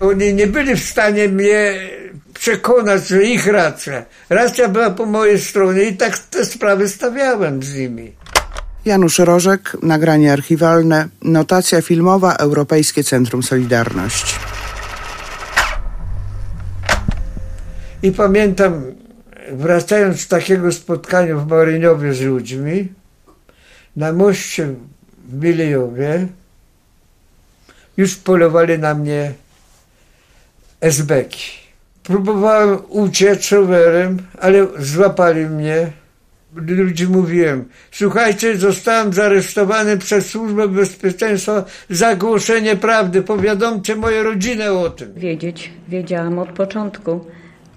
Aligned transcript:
Oni 0.00 0.34
nie 0.34 0.46
byli 0.46 0.76
w 0.76 0.84
stanie 0.84 1.28
mnie 1.28 1.74
przekonać, 2.34 3.08
że 3.08 3.24
ich 3.24 3.46
racja. 3.46 4.04
Racja 4.30 4.68
była 4.68 4.90
po 4.90 5.06
mojej 5.06 5.38
stronie 5.38 5.82
i 5.82 5.96
tak 5.96 6.18
te 6.18 6.44
sprawy 6.44 6.88
stawiałem 6.88 7.62
z 7.62 7.74
nimi. 7.74 8.12
Janusz 8.84 9.18
Rożek, 9.18 9.76
nagranie 9.82 10.32
archiwalne, 10.32 11.08
notacja 11.22 11.82
filmowa 11.82 12.34
Europejskie 12.34 13.04
Centrum 13.04 13.42
Solidarność. 13.42 14.36
I 18.02 18.12
pamiętam, 18.12 18.82
wracając 19.52 20.20
z 20.20 20.28
takiego 20.28 20.72
spotkania 20.72 21.36
w 21.36 21.46
Maryniowie 21.46 22.14
z 22.14 22.20
ludźmi, 22.20 22.88
na 23.96 24.12
moście 24.12 24.66
w 25.28 25.34
Bilejowie, 25.34 26.26
już 27.96 28.16
polowali 28.16 28.78
na 28.78 28.94
mnie 28.94 29.32
esbeki. 30.80 31.50
Próbowałem 32.02 32.78
uciec 32.88 33.52
rowerem, 33.52 34.18
ale 34.40 34.66
złapali 34.78 35.46
mnie. 35.46 35.90
Ludzi 36.54 37.06
mówiłem, 37.06 37.64
słuchajcie, 37.90 38.56
zostałem 38.56 39.12
zaresztowany 39.12 39.98
przez 39.98 40.26
Służbę 40.30 40.68
Bezpieczeństwa 40.68 41.64
za 41.90 42.16
głoszenie 42.16 42.76
prawdy. 42.76 43.22
Powiadomcie 43.22 43.96
moją 43.96 44.22
rodzinę 44.22 44.72
o 44.72 44.90
tym. 44.90 45.12
Wiedzieć, 45.16 45.72
wiedziałam 45.88 46.38
od 46.38 46.48
początku. 46.48 47.24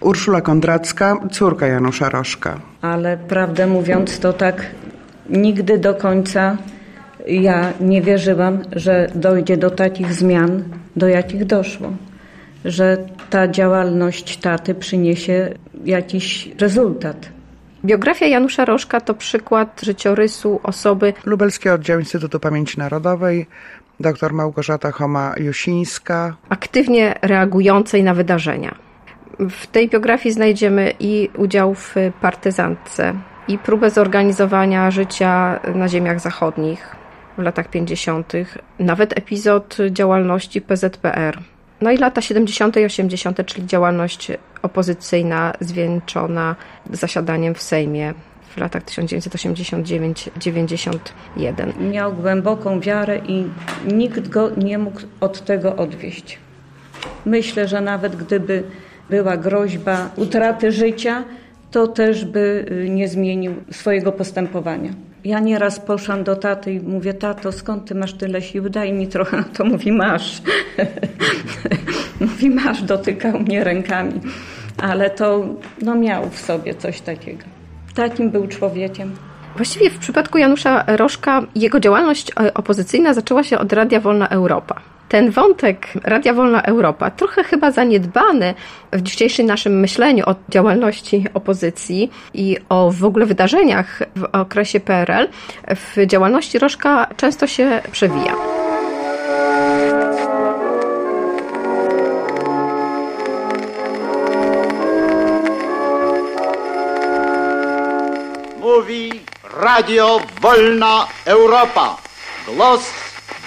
Urszula 0.01 0.41
Kondracka, 0.41 1.17
córka 1.31 1.67
Janusza 1.67 2.09
Rożka. 2.09 2.59
Ale 2.81 3.17
prawdę 3.17 3.67
mówiąc, 3.67 4.19
to 4.19 4.33
tak 4.33 4.65
nigdy 5.29 5.77
do 5.77 5.95
końca 5.95 6.57
ja 7.27 7.73
nie 7.79 8.01
wierzyłam, 8.01 8.59
że 8.75 9.07
dojdzie 9.15 9.57
do 9.57 9.69
takich 9.69 10.13
zmian, 10.13 10.63
do 10.95 11.07
jakich 11.07 11.45
doszło. 11.45 11.93
Że 12.65 12.97
ta 13.29 13.47
działalność 13.47 14.37
taty 14.37 14.75
przyniesie 14.75 15.53
jakiś 15.85 16.49
rezultat. 16.59 17.29
Biografia 17.85 18.27
Janusza 18.27 18.65
Rożka 18.65 19.01
to 19.01 19.13
przykład 19.13 19.81
życiorysu 19.83 20.59
osoby. 20.63 21.13
Lubelski 21.25 21.69
Oddział 21.69 21.99
Instytutu 21.99 22.39
Pamięci 22.39 22.79
Narodowej, 22.79 23.47
dr 23.99 24.33
Małgorzata 24.33 24.91
Choma-Jusińska. 24.91 26.33
Aktywnie 26.49 27.15
reagującej 27.21 28.03
na 28.03 28.13
wydarzenia. 28.13 28.75
W 29.39 29.67
tej 29.67 29.89
biografii 29.89 30.33
znajdziemy 30.33 30.93
i 30.99 31.29
udział 31.37 31.75
w 31.75 31.95
partyzantce, 32.21 33.13
i 33.47 33.57
próbę 33.57 33.89
zorganizowania 33.89 34.91
życia 34.91 35.59
na 35.75 35.87
ziemiach 35.87 36.19
zachodnich 36.19 36.95
w 37.37 37.41
latach 37.41 37.69
50., 37.69 38.33
nawet 38.79 39.17
epizod 39.17 39.77
działalności 39.91 40.61
PZPR. 40.61 41.37
No 41.81 41.91
i 41.91 41.97
lata 41.97 42.21
70. 42.21 42.77
i 42.77 42.85
80., 42.85 43.45
czyli 43.45 43.67
działalność 43.67 44.31
opozycyjna 44.61 45.53
zwieńczona 45.59 46.55
zasiadaniem 46.91 47.55
w 47.55 47.61
Sejmie 47.61 48.13
w 48.49 48.57
latach 48.57 48.83
1989-91. 48.83 50.99
Miał 51.91 52.13
głęboką 52.13 52.79
wiarę 52.79 53.21
i 53.27 53.45
nikt 53.93 54.27
go 54.27 54.49
nie 54.57 54.77
mógł 54.77 55.01
od 55.19 55.45
tego 55.45 55.75
odwieść. 55.75 56.37
Myślę, 57.25 57.67
że 57.67 57.81
nawet 57.81 58.15
gdyby 58.15 58.63
była 59.09 59.37
groźba 59.37 60.09
utraty 60.15 60.71
życia, 60.71 61.23
to 61.71 61.87
też 61.87 62.25
by 62.25 62.65
nie 62.89 63.07
zmienił 63.07 63.55
swojego 63.71 64.11
postępowania. 64.11 64.91
Ja 65.23 65.39
nieraz 65.39 65.79
poszłam 65.79 66.23
do 66.23 66.35
taty 66.35 66.73
i 66.73 66.79
mówię, 66.79 67.13
tato, 67.13 67.51
skąd 67.51 67.85
ty 67.85 67.95
masz 67.95 68.13
tyle 68.13 68.41
siły? 68.41 68.69
Daj 68.69 68.93
mi 68.93 69.07
trochę. 69.07 69.43
To 69.57 69.65
mówi, 69.65 69.91
masz. 69.91 70.41
mówi, 72.19 72.49
masz, 72.49 72.83
dotykał 72.83 73.39
mnie 73.39 73.63
rękami. 73.63 74.21
Ale 74.77 75.09
to 75.09 75.45
no, 75.81 75.95
miał 75.95 76.29
w 76.29 76.39
sobie 76.39 76.75
coś 76.75 77.01
takiego. 77.01 77.43
Takim 77.95 78.29
był 78.29 78.47
człowiekiem. 78.47 79.15
Właściwie 79.55 79.89
w 79.89 79.97
przypadku 79.97 80.37
Janusza 80.37 80.83
Rożka 80.87 81.41
jego 81.55 81.79
działalność 81.79 82.31
opozycyjna 82.53 83.13
zaczęła 83.13 83.43
się 83.43 83.59
od 83.59 83.73
Radia 83.73 83.99
Wolna 83.99 84.27
Europa. 84.27 84.81
Ten 85.11 85.31
wątek 85.31 85.87
Radia 86.03 86.33
Wolna 86.33 86.61
Europa, 86.61 87.11
trochę 87.11 87.43
chyba 87.43 87.71
zaniedbany 87.71 88.53
w 88.91 89.01
dzisiejszym 89.01 89.45
naszym 89.45 89.79
myśleniu 89.79 90.23
o 90.27 90.35
działalności 90.49 91.25
opozycji 91.33 92.11
i 92.33 92.57
o 92.69 92.91
w 92.91 93.05
ogóle 93.05 93.25
wydarzeniach 93.25 93.99
w 94.15 94.23
okresie 94.31 94.79
PRL, 94.79 95.27
w 95.67 96.05
działalności 96.07 96.59
Rożka 96.59 97.07
często 97.17 97.47
się 97.47 97.81
przewija. 97.91 98.35
Mówi 108.59 109.11
Radio 109.57 110.21
Wolna 110.41 111.07
Europa. 111.25 111.97
Głos 112.47 112.93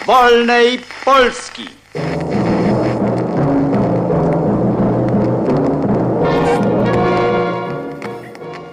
wolnej 0.07 0.79
Polski. 1.05 1.69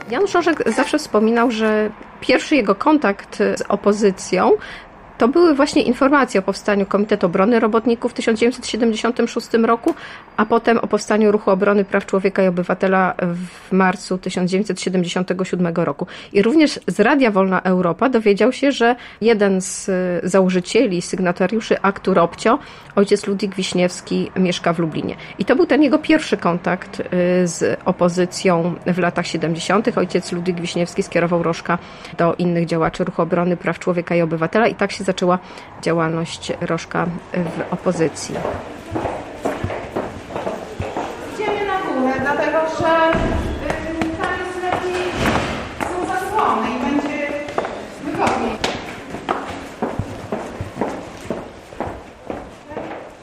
Jan 0.09 0.23
Rożek 0.33 0.63
zawsze 0.71 0.97
wspominał, 0.97 1.51
że 1.51 1.89
pierwszy 2.21 2.55
jego 2.55 2.75
kontakt 2.75 3.37
z 3.37 3.61
opozycją 3.69 4.51
to 5.21 5.27
były 5.27 5.55
właśnie 5.55 5.81
informacje 5.81 6.39
o 6.39 6.43
powstaniu 6.43 6.85
Komitetu 6.85 7.25
Obrony 7.25 7.59
Robotników 7.59 8.11
w 8.11 8.15
1976 8.15 9.53
roku, 9.53 9.93
a 10.37 10.45
potem 10.45 10.77
o 10.77 10.87
powstaniu 10.87 11.31
Ruchu 11.31 11.51
Obrony 11.51 11.85
Praw 11.85 12.05
Człowieka 12.05 12.43
i 12.43 12.47
Obywatela 12.47 13.15
w 13.19 13.71
marcu 13.71 14.17
1977 14.17 15.73
roku. 15.75 16.07
I 16.33 16.41
również 16.41 16.79
z 16.87 16.99
Radia 16.99 17.31
Wolna 17.31 17.61
Europa 17.61 18.09
dowiedział 18.09 18.51
się, 18.51 18.71
że 18.71 18.95
jeden 19.21 19.61
z 19.61 19.89
założycieli, 20.23 21.01
sygnatariuszy 21.01 21.81
aktu 21.81 22.13
Robcio, 22.13 22.59
ojciec 22.95 23.27
Ludwik 23.27 23.55
Wiśniewski, 23.55 24.31
mieszka 24.35 24.73
w 24.73 24.79
Lublinie. 24.79 25.15
I 25.39 25.45
to 25.45 25.55
był 25.55 25.65
ten 25.65 25.83
jego 25.83 25.99
pierwszy 25.99 26.37
kontakt 26.37 26.99
y, 26.99 27.03
z 27.47 27.79
opozycją 27.85 28.75
w 28.85 28.97
latach 28.97 29.27
70. 29.27 29.97
Ojciec 29.97 30.31
Ludwik 30.31 30.61
Wiśniewski 30.61 31.03
skierował 31.03 31.43
Rożka 31.43 31.77
do 32.17 32.35
innych 32.35 32.65
działaczy 32.65 33.03
Ruchu 33.03 33.21
Obrony 33.21 33.57
Praw 33.57 33.79
Człowieka 33.79 34.15
i 34.15 34.21
Obywatela 34.21 34.67
i 34.67 34.75
tak 34.75 34.91
się 34.91 35.03
zaczęła 35.11 35.39
działalność 35.81 36.51
Rożka 36.61 37.05
w 37.33 37.73
opozycji. 37.73 38.35
Idziemy 41.35 41.67
na 41.67 41.81
górę, 41.81 42.13
dlatego 42.21 42.57
że 42.79 43.11
y, 43.11 44.17
tam 44.21 44.33
jest 44.39 44.57
lepiej, 44.63 45.03
są 45.79 46.07
zasłony 46.07 46.67
i 46.69 46.91
będzie 46.91 47.27
wygodniej. 48.05 48.57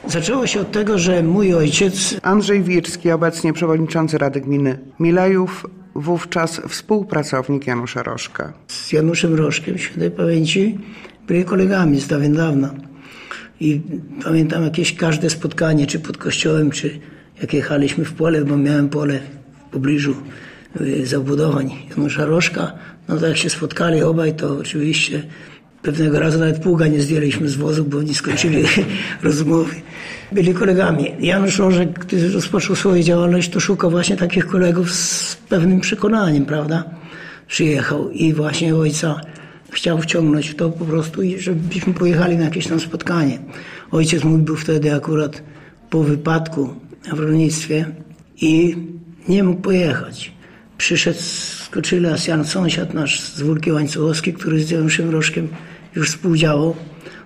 Zaczęło 0.05 0.47
się 0.47 0.61
od 0.61 0.71
tego, 0.71 0.97
że 0.97 1.23
mój 1.23 1.53
ojciec, 1.53 2.15
Andrzej 2.23 2.61
Wirski, 2.61 3.11
obecnie 3.11 3.53
przewodniczący 3.53 4.17
Rady 4.17 4.41
Gminy 4.41 4.79
Milejów, 4.99 5.65
wówczas 5.95 6.61
współpracownik 6.67 7.67
Janusza 7.67 8.03
Rożka. 8.03 8.53
z 8.67 8.91
Januszem 8.91 9.35
Rożkiem, 9.35 9.77
świętej 9.77 10.11
pamięci, 10.11 10.79
byli 11.29 11.45
kolegami 11.45 11.99
z 11.99 12.07
dawien 12.07 12.33
dawna. 12.33 12.73
I 13.59 13.81
pamiętam 14.23 14.63
jakieś 14.63 14.95
każde 14.95 15.29
spotkanie, 15.29 15.87
czy 15.87 15.99
pod 15.99 16.17
kościołem, 16.17 16.71
czy 16.71 16.99
jak 17.41 17.53
jechaliśmy 17.53 18.05
w 18.05 18.13
pole, 18.13 18.45
bo 18.45 18.57
miałem 18.57 18.89
pole 18.89 19.19
w 19.67 19.71
pobliżu 19.71 20.15
y, 20.81 21.05
zabudowań 21.05 21.71
Janusza 21.89 22.25
Rożka. 22.25 22.71
No 23.07 23.17
to 23.17 23.27
jak 23.27 23.37
się 23.37 23.49
spotkali 23.49 24.03
obaj, 24.03 24.33
to 24.33 24.57
oczywiście 24.57 25.23
pewnego 25.81 26.19
razu 26.19 26.39
nawet 26.39 26.59
pługa 26.59 26.87
nie 26.87 27.01
zdjęliśmy 27.01 27.49
z 27.49 27.55
wozu, 27.55 27.85
bo 27.85 28.01
nie 28.01 28.13
skończyli 28.13 28.63
rozmowy. 29.23 29.75
Byli 30.31 30.53
kolegami. 30.53 31.11
Janusz 31.19 31.59
Rożek, 31.59 31.99
gdy 31.99 32.31
rozpoczął 32.31 32.75
swoją 32.75 33.03
działalność, 33.03 33.49
to 33.49 33.59
szukał 33.59 33.91
właśnie 33.91 34.17
takich 34.17 34.47
kolegów 34.47 34.91
z 34.91 35.35
pewnym 35.35 35.79
przekonaniem, 35.79 36.45
prawda? 36.45 36.83
Przyjechał 37.47 38.09
i 38.11 38.33
właśnie 38.33 38.75
ojca 38.75 39.21
chciał 39.71 40.01
wciągnąć 40.01 40.49
w 40.49 40.55
to 40.55 40.69
po 40.69 40.85
prostu, 40.85 41.23
i 41.23 41.39
żebyśmy 41.39 41.93
pojechali 41.93 42.37
na 42.37 42.43
jakieś 42.43 42.67
tam 42.67 42.79
spotkanie. 42.79 43.39
Ojciec 43.91 44.23
mój 44.23 44.39
był 44.39 44.55
wtedy 44.55 44.95
akurat 44.95 45.43
po 45.89 46.03
wypadku 46.03 46.69
w 47.13 47.19
rolnictwie 47.19 47.85
i 48.41 48.77
nie 49.27 49.43
mógł 49.43 49.61
pojechać. 49.61 50.31
Przyszedł 50.77 51.19
z 51.19 51.69
Koczyla 51.71 52.15
Jan 52.27 52.45
sąsiad 52.45 52.93
nasz 52.93 53.19
z 53.19 53.41
Wólki 53.41 53.71
Łańcuchowski, 53.71 54.33
który 54.33 54.63
z 54.63 54.71
Januszem 54.71 55.09
Rożkiem 55.09 55.47
już 55.95 56.09
współdziałał. 56.09 56.75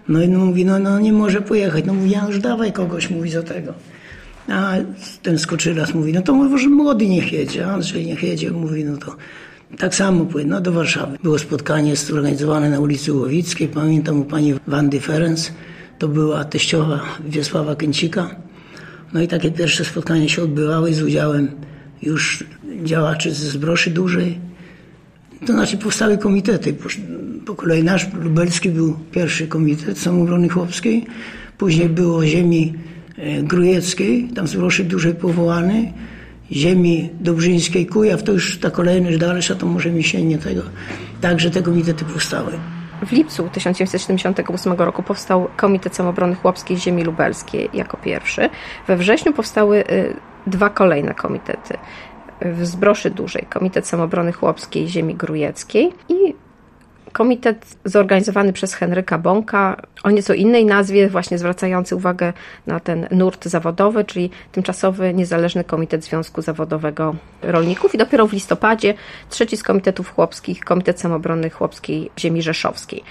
No 0.07 0.21
i 0.21 0.27
mówi, 0.27 0.65
no, 0.65 0.79
no 0.79 0.99
nie 0.99 1.13
może 1.13 1.41
pojechać. 1.41 1.85
No 1.85 1.93
mówi, 1.93 2.09
Janusz, 2.09 2.39
dawaj 2.39 2.73
kogoś, 2.73 3.09
mówi 3.09 3.29
za 3.29 3.43
tego. 3.43 3.73
A 4.47 4.73
ten 5.21 5.39
Skoczylas 5.39 5.93
mówi, 5.93 6.13
no 6.13 6.21
to 6.21 6.33
może 6.33 6.69
młody 6.69 7.07
niech 7.07 7.33
jedzie. 7.33 7.65
Andrzej 7.65 8.05
niech 8.05 8.23
jedzie, 8.23 8.51
mówi, 8.51 8.83
no 8.83 8.97
to 8.97 9.15
tak 9.77 9.95
samo 9.95 10.25
płynę 10.25 10.55
no, 10.55 10.61
do 10.61 10.71
Warszawy. 10.71 11.17
Było 11.23 11.39
spotkanie 11.39 11.95
zorganizowane 11.95 12.69
na 12.69 12.79
ulicy 12.79 13.13
Łowickiej. 13.13 13.67
Pamiętam 13.67 14.21
u 14.21 14.25
pani 14.25 14.53
Wandy 14.67 14.99
Ferenc. 14.99 15.51
To 15.99 16.07
była 16.07 16.45
teściowa 16.45 16.99
Wiesława 17.27 17.75
Kęcika. 17.75 18.35
No 19.13 19.21
i 19.21 19.27
takie 19.27 19.51
pierwsze 19.51 19.85
spotkania 19.85 20.29
się 20.29 20.43
odbywały 20.43 20.93
z 20.93 21.01
udziałem 21.01 21.51
już 22.01 22.43
działaczy 22.83 23.33
z 23.33 23.37
Zbroszy 23.37 23.91
Dużej. 23.91 24.39
To 25.45 25.53
znaczy 25.53 25.77
powstały 25.77 26.17
komitety. 26.17 26.75
Po, 27.45 27.55
kolei 27.55 27.83
nasz 27.83 28.13
lubelski 28.13 28.69
był 28.69 28.99
pierwszy 29.11 29.47
komitet 29.47 29.97
samoobrony 29.99 30.49
chłopskiej. 30.49 31.05
Później 31.57 31.89
było 31.89 32.25
ziemi 32.25 32.73
e, 33.17 33.43
grujeckiej, 33.43 34.29
tam 34.35 34.47
Zbroszy 34.47 34.83
Dużej 34.83 35.15
powołany. 35.15 35.93
Ziemi 36.53 37.09
Dobrzyńskiej, 37.19 37.85
Kujaw, 37.85 38.23
to 38.23 38.31
już 38.31 38.59
ta 38.59 38.71
kolejność 38.71 39.17
dalsza, 39.17 39.55
to 39.55 39.65
może 39.65 39.89
mi 39.89 40.03
się 40.03 40.23
nie 40.23 40.37
tego. 40.37 40.61
Także 41.21 41.51
te 41.51 41.61
komitety 41.61 42.05
powstały. 42.05 42.51
W 43.05 43.11
lipcu 43.11 43.49
1978 43.49 44.73
roku 44.73 45.03
powstał 45.03 45.47
Komitet 45.57 45.95
Samobrony 45.95 46.35
Chłopskiej 46.35 46.77
Ziemi 46.77 47.03
Lubelskiej 47.03 47.69
jako 47.73 47.97
pierwszy. 47.97 48.49
We 48.87 48.97
wrześniu 48.97 49.33
powstały 49.33 49.77
y, 49.77 50.15
dwa 50.47 50.69
kolejne 50.69 51.13
komitety. 51.13 51.77
W 52.41 52.65
Zbroszy 52.65 53.09
Dużej 53.09 53.45
Komitet 53.49 53.87
Samobrony 53.87 54.31
Chłopskiej 54.31 54.87
Ziemi 54.87 55.15
Grujeckiej 55.15 55.91
i 56.09 56.35
komitet 57.13 57.77
zorganizowany 57.85 58.53
przez 58.53 58.73
Henryka 58.73 59.17
Bąka 59.17 59.81
o 60.03 60.11
nieco 60.11 60.33
innej 60.33 60.65
nazwie, 60.65 61.09
właśnie 61.09 61.37
zwracający 61.37 61.95
uwagę 61.95 62.33
na 62.67 62.79
ten 62.79 63.07
nurt 63.11 63.45
zawodowy, 63.45 64.05
czyli 64.05 64.29
Tymczasowy 64.51 65.13
Niezależny 65.13 65.63
Komitet 65.63 66.03
Związku 66.03 66.41
Zawodowego 66.41 67.15
Rolników. 67.41 67.95
I 67.95 67.97
dopiero 67.97 68.27
w 68.27 68.33
listopadzie 68.33 68.93
trzeci 69.29 69.57
z 69.57 69.63
komitetów 69.63 70.13
chłopskich, 70.15 70.65
Komitet 70.65 70.99
Samobrony 70.99 71.49
Chłopskiej 71.49 72.11
Ziemi 72.19 72.41
Rzeszowskiej. 72.41 73.03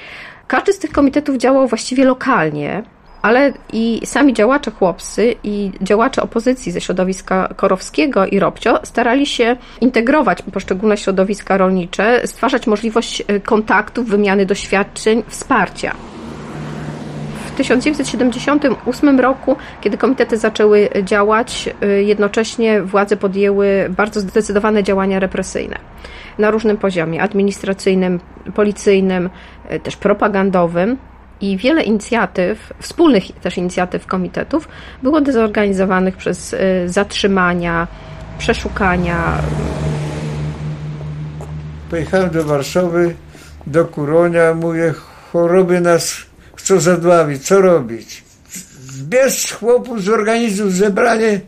Każdy 0.47 0.73
z 0.73 0.79
tych 0.79 0.93
komitetów 0.93 1.37
działał 1.37 1.69
właściwie 1.69 2.05
lokalnie, 2.05 2.83
ale 3.23 3.53
i 3.73 4.01
sami 4.05 4.35
działacze 4.35 4.71
chłopscy 4.71 5.35
i 5.45 5.71
działacze 5.81 6.23
opozycji 6.23 6.73
ze 6.73 6.81
środowiska 6.81 7.49
korowskiego 7.57 8.27
i 8.27 8.39
Robcio 8.39 8.81
starali 8.83 9.27
się 9.27 9.57
integrować 9.81 10.43
poszczególne 10.53 10.97
środowiska 10.97 11.57
rolnicze, 11.57 12.27
stwarzać 12.27 12.67
możliwość 12.67 13.23
e, 13.27 13.41
kontaktów, 13.41 14.09
wymiany 14.09 14.47
doświadczeń, 14.47 15.23
wsparcia. 15.29 15.95
W 17.47 17.55
1978 17.55 19.21
roku, 19.21 19.57
kiedy 19.81 19.99
komitety 19.99 20.39
zaczęły 20.39 20.89
działać, 21.03 21.69
e, 21.83 21.87
jednocześnie 22.03 22.83
władze 22.83 23.17
podjęły 23.17 23.87
bardzo 23.97 24.21
zdecydowane 24.21 24.83
działania 24.83 25.21
represyjne 25.21 25.79
na 26.39 26.51
różnym 26.51 26.77
poziomie 26.77 27.23
administracyjnym, 27.23 28.21
policyjnym, 28.55 29.31
e, 29.69 29.81
też 29.81 29.97
propagandowym 29.97 30.99
i 31.43 31.57
wiele 31.57 31.83
inicjatyw, 31.83 32.73
wspólnych 32.81 33.25
też 33.41 33.59
inicjatyw 33.59 34.07
komitetów 34.07 34.69
było 35.03 35.21
dezorganizowanych 35.21 36.17
przez 36.17 36.53
y, 36.53 36.59
zatrzymania, 36.87 37.89
przeszukania. 38.39 39.39
Pojechałem 41.91 42.31
do 42.31 42.45
Warszawy, 42.45 43.15
do 43.67 43.85
Kuronia, 43.85 44.55
mówię, 44.55 44.95
choroby 45.33 45.81
nas 45.81 46.17
chcą 46.57 46.81
zadławić, 46.81 47.47
co 47.47 47.61
robić? 47.61 48.25
Zbierz 48.83 49.53
chłopów, 49.53 50.03
zorganizuj 50.03 50.71
zebranie, 50.71 51.41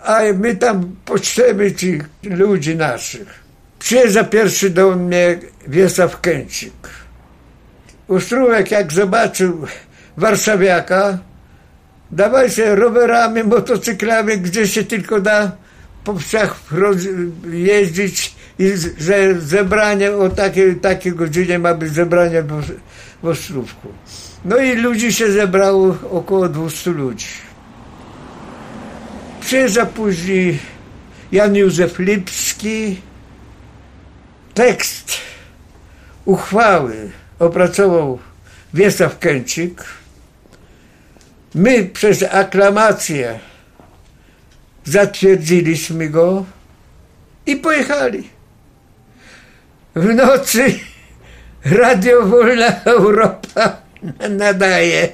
a 0.00 0.20
my 0.34 0.56
tam 0.56 0.96
pocztemy 1.04 1.72
ci 1.72 2.00
ludzi 2.22 2.76
naszych. 2.76 3.46
Przyjeżdża 3.78 4.24
pierwszy 4.24 4.70
do 4.70 4.96
mnie 4.96 5.38
Wiesław 5.68 6.20
Kęcik 6.20 7.05
Ustrówek 8.08 8.70
jak 8.70 8.92
zobaczył 8.92 9.66
warszawiaka, 10.16 11.18
dawaj 12.10 12.50
się 12.50 12.74
rowerami, 12.74 13.44
motocyklami, 13.44 14.38
gdzie 14.38 14.68
się 14.68 14.84
tylko 14.84 15.20
da 15.20 15.52
po 16.04 16.14
wsiach 16.18 16.60
jeździć 17.50 18.34
i 18.58 18.72
że 18.98 19.40
zebranie 19.40 20.12
o 20.12 20.28
takiej, 20.28 20.76
takiej 20.76 21.12
godzinie 21.12 21.58
ma 21.58 21.74
być 21.74 21.92
zebranie 21.92 22.42
w 23.22 23.26
Ostrówku. 23.26 23.88
No 24.44 24.56
i 24.56 24.76
ludzi 24.76 25.12
się 25.12 25.32
zebrało 25.32 25.96
około 26.10 26.48
200 26.48 26.90
ludzi. 26.90 27.26
Przyjeżdża 29.40 29.86
później 29.86 30.58
Jan 31.32 31.56
Józef 31.56 31.98
Lipski, 31.98 33.00
tekst 34.54 35.12
uchwały 36.24 37.10
opracował 37.38 38.18
Wiesław 38.74 39.18
Kęcik. 39.18 39.84
My 41.54 41.84
przez 41.84 42.22
aklamację 42.22 43.38
zatwierdziliśmy 44.84 46.08
go 46.08 46.44
i 47.46 47.56
pojechali. 47.56 48.30
W 49.94 50.14
nocy 50.14 50.74
Radio 51.64 52.26
Wolna 52.26 52.82
Europa 52.84 53.76
nadaje 54.38 55.08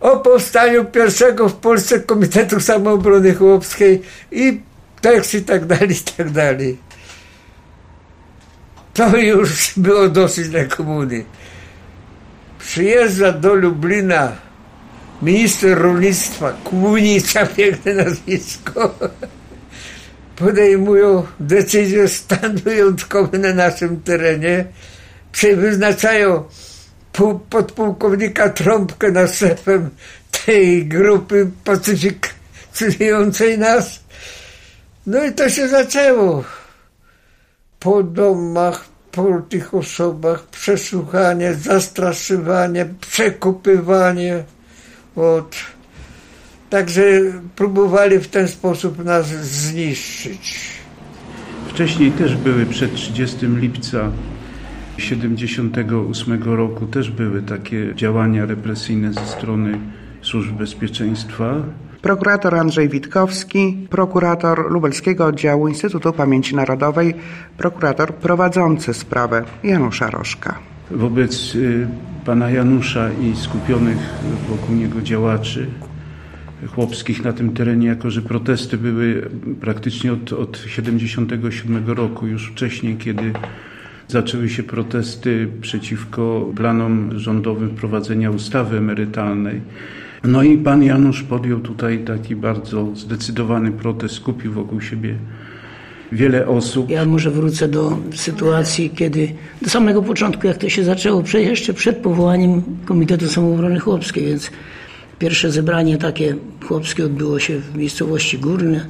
o 0.00 0.16
powstaniu 0.16 0.84
pierwszego 0.84 1.48
w 1.48 1.54
Polsce 1.54 2.00
Komitetu 2.00 2.60
Samoobrony 2.60 3.34
Chłopskiej 3.34 4.02
i 4.32 4.60
tekst 5.00 5.34
i 5.34 5.42
tak 5.42 5.66
dalej, 5.66 5.90
i 5.90 6.12
tak 6.16 6.30
dalej. 6.30 6.78
To 8.94 9.16
już 9.16 9.72
było 9.76 10.08
dosyć 10.08 10.48
dla 10.48 10.64
komuny. 10.64 11.24
Przyjeżdża 12.58 13.32
do 13.32 13.54
Lublina 13.54 14.32
minister 15.22 15.78
rolnictwa, 15.78 16.52
Kłunica, 16.64 17.46
piękne 17.56 17.94
nazwisko. 17.94 18.94
Podejmują 20.36 21.26
decyzję 21.40 22.08
stan 22.08 22.56
wyjątkowy 22.56 23.38
na 23.38 23.54
naszym 23.54 24.00
terenie. 24.00 24.64
Wyznaczają 25.56 26.44
podpułkownika 27.50 28.48
Trąbkę 28.48 29.10
na 29.10 29.26
szefem 29.26 29.90
tej 30.46 30.86
grupy 30.86 31.50
pacyfikującej 31.64 33.58
nas. 33.58 34.00
No 35.06 35.24
i 35.24 35.32
to 35.32 35.48
się 35.48 35.68
zaczęło 35.68 36.44
po 37.80 38.02
domach, 38.02 38.88
po 39.12 39.40
tych 39.48 39.74
osobach, 39.74 40.46
przesłuchanie, 40.46 41.54
zastraszywanie, 41.54 42.86
przekupywanie. 43.00 44.44
Od... 45.16 45.56
Także 46.70 47.02
próbowali 47.56 48.18
w 48.18 48.28
ten 48.28 48.48
sposób 48.48 49.04
nas 49.04 49.26
zniszczyć. 49.26 50.60
Wcześniej 51.68 52.12
też 52.12 52.36
były, 52.36 52.66
przed 52.66 52.94
30 52.94 53.46
lipca 53.46 54.12
78 54.98 56.42
roku 56.42 56.86
też 56.86 57.10
były 57.10 57.42
takie 57.42 57.94
działania 57.94 58.46
represyjne 58.46 59.12
ze 59.12 59.26
strony 59.26 59.78
służb 60.22 60.52
bezpieczeństwa. 60.52 61.54
Prokurator 62.02 62.54
Andrzej 62.54 62.88
Witkowski, 62.88 63.86
prokurator 63.90 64.70
Lubelskiego 64.72 65.26
Oddziału 65.26 65.68
Instytutu 65.68 66.12
Pamięci 66.12 66.56
Narodowej, 66.56 67.14
prokurator 67.58 68.14
prowadzący 68.14 68.94
sprawę 68.94 69.44
Janusza 69.64 70.10
Rożka. 70.10 70.58
Wobec 70.90 71.54
y, 71.54 71.88
pana 72.24 72.50
Janusza 72.50 73.10
i 73.12 73.36
skupionych 73.36 73.98
wokół 74.48 74.76
niego 74.76 75.02
działaczy 75.02 75.66
chłopskich 76.74 77.24
na 77.24 77.32
tym 77.32 77.52
terenie, 77.52 77.86
jako 77.86 78.10
że 78.10 78.22
protesty 78.22 78.78
były 78.78 79.30
praktycznie 79.60 80.12
od, 80.12 80.32
od 80.32 80.58
77 80.58 81.86
roku, 81.86 82.26
już 82.26 82.50
wcześniej, 82.50 82.96
kiedy 82.96 83.32
zaczęły 84.08 84.48
się 84.48 84.62
protesty 84.62 85.48
przeciwko 85.60 86.46
planom 86.56 87.18
rządowym 87.18 87.70
wprowadzenia 87.70 88.30
ustawy 88.30 88.76
emerytalnej. 88.76 89.60
No 90.24 90.42
i 90.42 90.58
pan 90.58 90.82
Janusz 90.82 91.22
podjął 91.22 91.60
tutaj 91.60 91.98
taki 91.98 92.36
bardzo 92.36 92.86
zdecydowany 92.94 93.72
protest, 93.72 94.14
skupił 94.14 94.52
wokół 94.52 94.80
siebie 94.80 95.14
wiele 96.12 96.46
osób. 96.46 96.90
Ja 96.90 97.04
może 97.04 97.30
wrócę 97.30 97.68
do 97.68 97.98
sytuacji, 98.14 98.90
kiedy 98.90 99.28
do 99.62 99.70
samego 99.70 100.02
początku, 100.02 100.46
jak 100.46 100.58
to 100.58 100.68
się 100.68 100.84
zaczęło, 100.84 101.22
jeszcze 101.34 101.74
przed 101.74 101.96
powołaniem 101.96 102.62
Komitetu 102.84 103.28
Samoobrony 103.28 103.78
Chłopskiej, 103.80 104.26
więc 104.26 104.50
pierwsze 105.18 105.50
zebranie 105.50 105.98
takie 105.98 106.36
chłopskie 106.64 107.04
odbyło 107.04 107.38
się 107.38 107.58
w 107.58 107.76
miejscowości 107.76 108.38
Górne, 108.38 108.86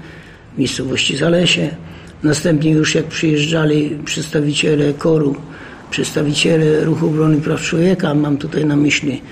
w 0.54 0.58
miejscowości 0.58 1.16
Zalesie. 1.16 1.70
Następnie 2.22 2.70
już 2.70 2.94
jak 2.94 3.04
przyjeżdżali 3.04 3.98
przedstawiciele 4.04 4.94
koru, 4.94 5.36
przedstawiciele 5.90 6.84
Ruchu 6.84 7.06
Obrony 7.06 7.40
Praw 7.40 7.60
Człowieka, 7.60 8.14
mam 8.14 8.36
tutaj 8.36 8.64
na 8.64 8.76
myśli 8.76 9.22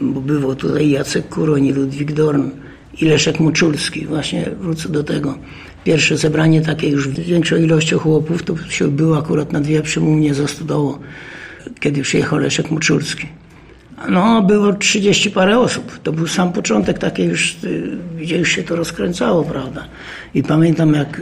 bo 0.00 0.20
bywał 0.20 0.54
tutaj 0.54 0.90
Jacek 0.90 1.28
Kuroń 1.28 1.72
Ludwik 1.72 2.12
Dorn 2.12 2.50
i 3.00 3.04
Leszek 3.04 3.40
Moczulski. 3.40 4.06
Właśnie 4.06 4.50
wrócę 4.60 4.88
do 4.88 5.04
tego. 5.04 5.38
Pierwsze 5.84 6.16
zebranie 6.16 6.60
takie 6.60 6.88
już 6.88 7.08
większą 7.08 7.56
ilością 7.56 7.98
chłopów 7.98 8.42
to 8.42 8.56
się 8.68 8.84
odbyło 8.84 9.18
akurat 9.18 9.52
na 9.52 9.60
dwie 9.60 9.82
przy 9.82 10.00
mnie 10.00 10.34
za 10.34 10.44
kiedy 11.80 12.02
przyjechał 12.02 12.38
Leszek 12.38 12.70
Moczulski. 12.70 13.26
No, 14.08 14.42
było 14.42 14.72
30 14.72 15.30
parę 15.30 15.58
osób. 15.58 15.98
To 16.02 16.12
był 16.12 16.26
sam 16.26 16.52
początek, 16.52 16.98
takie 16.98 17.24
już, 17.24 17.64
y, 17.64 17.98
gdzie 18.18 18.38
już 18.38 18.48
się 18.48 18.62
to 18.62 18.76
rozkręcało, 18.76 19.44
prawda. 19.44 19.84
I 20.34 20.42
pamiętam, 20.42 20.94
jak 20.94 21.20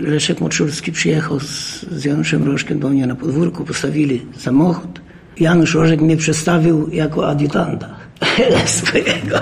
Leszek 0.00 0.40
Moczulski 0.40 0.92
przyjechał 0.92 1.40
z, 1.40 1.82
z 1.82 2.04
Januszem 2.04 2.44
Rożkiem 2.44 2.78
do 2.78 2.88
mnie 2.88 3.06
na 3.06 3.14
podwórku, 3.14 3.64
postawili 3.64 4.22
samochód. 4.36 5.00
Janusz 5.40 5.74
Rożek 5.74 6.00
mnie 6.00 6.16
przedstawił 6.16 6.88
jako 6.92 7.28
adiutanta 7.28 7.99
swojego. 8.66 9.40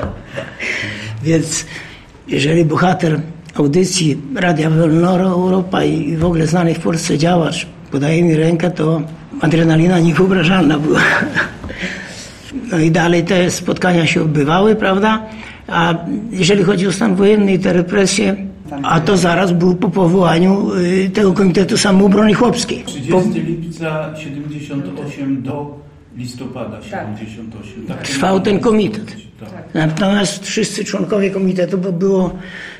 Więc 1.23 1.66
jeżeli 2.28 2.64
bohater 2.64 3.20
audycji 3.54 4.18
Radia 4.35 4.70
Wolna 4.70 5.11
Europa 5.11 5.85
i 5.85 6.16
w 6.16 6.25
ogóle 6.25 6.47
znany 6.47 6.75
w 6.75 6.78
Polsce 6.78 7.18
działacz 7.18 7.66
podaje 7.90 8.23
mi 8.23 8.37
rękę, 8.37 8.70
to 8.70 9.02
adrenalina 9.40 10.00
niewyobrażalna 10.00 10.78
była. 10.78 11.00
No 12.70 12.78
i 12.78 12.90
dalej 12.90 13.25
te 13.25 13.50
spotkania 13.50 14.06
się 14.06 14.23
odbywały, 14.23 14.76
prawda? 14.76 15.26
A 15.68 15.94
jeżeli 16.30 16.64
chodzi 16.64 16.87
o 16.87 16.92
stan 16.92 17.14
wojenny 17.14 17.52
i 17.52 17.58
te 17.58 17.73
represje, 17.73 18.37
a 18.82 19.00
to 19.00 19.16
zaraz 19.16 19.52
był 19.52 19.75
po 19.75 19.88
powołaniu 19.90 20.75
y, 20.75 21.11
tego 21.14 21.32
Komitetu 21.32 21.76
Samoobrony 21.76 22.35
Chłopskiej. 22.35 22.85
30 22.85 23.40
lipca 23.40 24.14
78 24.16 25.42
do 25.42 25.88
listopada 26.19 26.83
78. 26.83 27.87
Tak. 27.89 28.03
Trwał 28.03 28.41
ten 28.41 28.59
komitet. 28.61 29.17
Tak. 29.41 29.51
Natomiast 29.75 30.47
wszyscy 30.47 30.85
członkowie 30.85 31.31
komitetu, 31.31 31.79
bo 31.79 31.93
było 31.93 32.35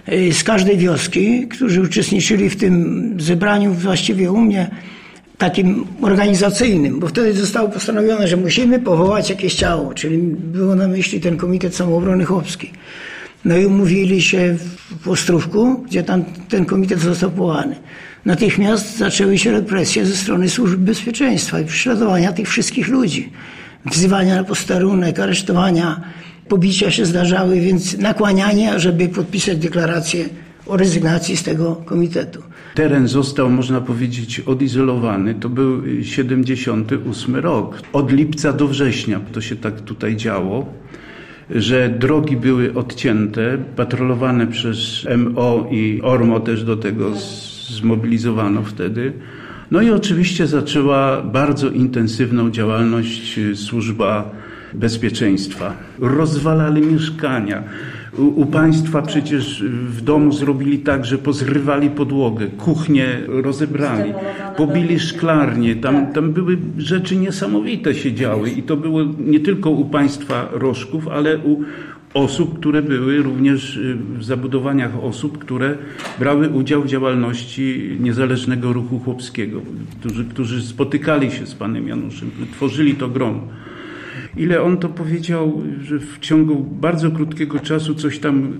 y, 0.09 0.33
z 0.33 0.45
każdej 0.45 0.77
wioski, 0.77 1.49
którzy 1.49 1.83
uczestniczyli 1.83 2.51
w 2.51 2.57
tym 2.57 3.15
zebraniu 3.21 3.75
właściwie 3.75 4.33
u 4.33 4.41
mnie, 4.41 4.71
takim 5.39 5.87
organizacyjnym, 6.03 7.01
bo 7.01 7.07
wtedy 7.07 7.33
zostało 7.33 7.69
postanowione, 7.69 8.29
że 8.29 8.37
musimy 8.37 8.79
powołać 8.79 9.31
jakieś 9.31 9.55
ciało, 9.55 9.95
czyli 9.95 10.19
było 10.29 10.75
na 10.75 10.89
myśli 10.89 11.21
ten 11.21 11.37
Komitet 11.37 11.75
Samoobrony 11.75 12.25
Chłopskiej. 12.25 12.71
No 13.45 13.57
i 13.57 13.67
umówili 13.67 14.23
się 14.23 14.57
w 15.01 15.09
Ostrówku, 15.09 15.83
gdzie 15.87 16.03
tam 16.03 16.25
ten 16.49 16.65
komitet 16.65 17.01
został 17.01 17.31
powołany. 17.31 17.77
Natychmiast 18.25 18.97
zaczęły 18.97 19.39
się 19.39 19.53
represje 19.53 20.07
ze 20.07 20.17
strony 20.17 20.49
służb 20.49 20.79
bezpieczeństwa 20.79 21.61
i 21.61 21.65
prześladowania 21.65 22.33
tych 22.33 22.49
wszystkich 22.49 22.89
ludzi. 22.89 23.33
Wzywania 23.87 24.37
na 24.37 24.45
posterunek, 24.45 25.19
aresztowania, 25.19 26.01
pobicia 26.49 26.91
się 26.91 27.07
zdarzały, 27.07 27.61
więc 27.61 27.99
nakłanianie, 27.99 28.81
żeby 28.81 29.09
podpisać 29.09 29.59
deklarację 29.59 30.25
o 30.67 30.77
rezygnacji 30.77 31.37
z 31.37 31.43
tego 31.43 31.77
komitetu. 31.77 32.43
Teren 32.75 33.09
został, 33.09 33.51
można 33.51 33.81
powiedzieć, 33.81 34.41
odizolowany. 34.41 35.35
To 35.35 35.49
był 35.49 35.83
78 36.03 37.37
rok. 37.37 37.83
Od 37.93 38.13
lipca 38.13 38.53
do 38.53 38.69
września 38.69 39.21
to 39.33 39.41
się 39.41 39.57
tak 39.57 39.81
tutaj 39.81 40.17
działo, 40.17 40.67
że 41.51 41.89
drogi 41.89 42.37
były 42.37 42.75
odcięte, 42.75 43.59
patrolowane 43.77 44.47
przez 44.47 45.07
MO 45.17 45.69
i 45.71 46.01
ORMO 46.03 46.41
też 46.41 46.65
do 46.65 46.77
tego 46.77 47.13
zmobilizowano 47.69 48.63
wtedy. 48.63 49.13
No 49.71 49.83
i 49.83 49.91
oczywiście 49.91 50.47
zaczęła 50.47 51.23
bardzo 51.23 51.71
intensywną 51.71 52.51
działalność 52.51 53.41
służba 53.55 54.31
bezpieczeństwa. 54.75 55.73
Rozwalali 55.99 56.83
mieszkania. 56.83 57.63
U, 58.19 58.41
u, 58.41 58.47
państwa 58.47 59.03
przecież 59.03 59.65
w 59.69 60.01
domu 60.01 60.33
zrobili 60.33 60.79
tak, 60.79 61.05
że 61.05 61.19
pozrywali 61.19 61.91
podłogę, 61.91 62.47
kuchnię 62.47 63.07
rozebrali, 63.27 64.13
pobili 64.57 65.01
szklarnie. 65.01 65.77
Tam, 65.77 66.13
tam 66.13 66.33
były 66.33 66.59
rzeczy 66.79 67.17
niesamowite 67.17 67.95
się 67.95 68.13
działy 68.13 68.51
i 68.51 68.63
to 68.63 68.77
było 68.77 69.01
nie 69.19 69.41
tylko 69.41 69.71
u 69.71 69.85
państwa 69.85 70.49
Rożków, 70.53 71.09
ale 71.09 71.39
u 71.39 71.63
osób, 72.15 72.59
które 72.59 72.83
były 72.83 73.23
również 73.23 73.81
w 74.19 74.25
zabudowaniach 74.25 75.05
osób, 75.05 75.39
które 75.39 75.77
brały 76.19 76.49
udział 76.49 76.83
w 76.83 76.87
działalności 76.87 77.97
niezależnego 78.01 78.73
ruchu 78.73 78.99
chłopskiego, 78.99 79.61
którzy, 80.01 80.25
którzy 80.25 80.63
spotykali 80.63 81.31
się 81.31 81.47
z 81.47 81.55
panem 81.55 81.89
Januszem, 81.89 82.31
tworzyli 82.53 82.95
to 82.95 83.09
grono. 83.09 83.41
Ile 84.37 84.63
on 84.63 84.77
to 84.77 84.89
powiedział, 84.89 85.63
że 85.83 85.99
w 85.99 86.19
ciągu 86.19 86.57
bardzo 86.57 87.11
krótkiego 87.11 87.59
czasu 87.59 87.95
coś 87.95 88.19
tam 88.19 88.53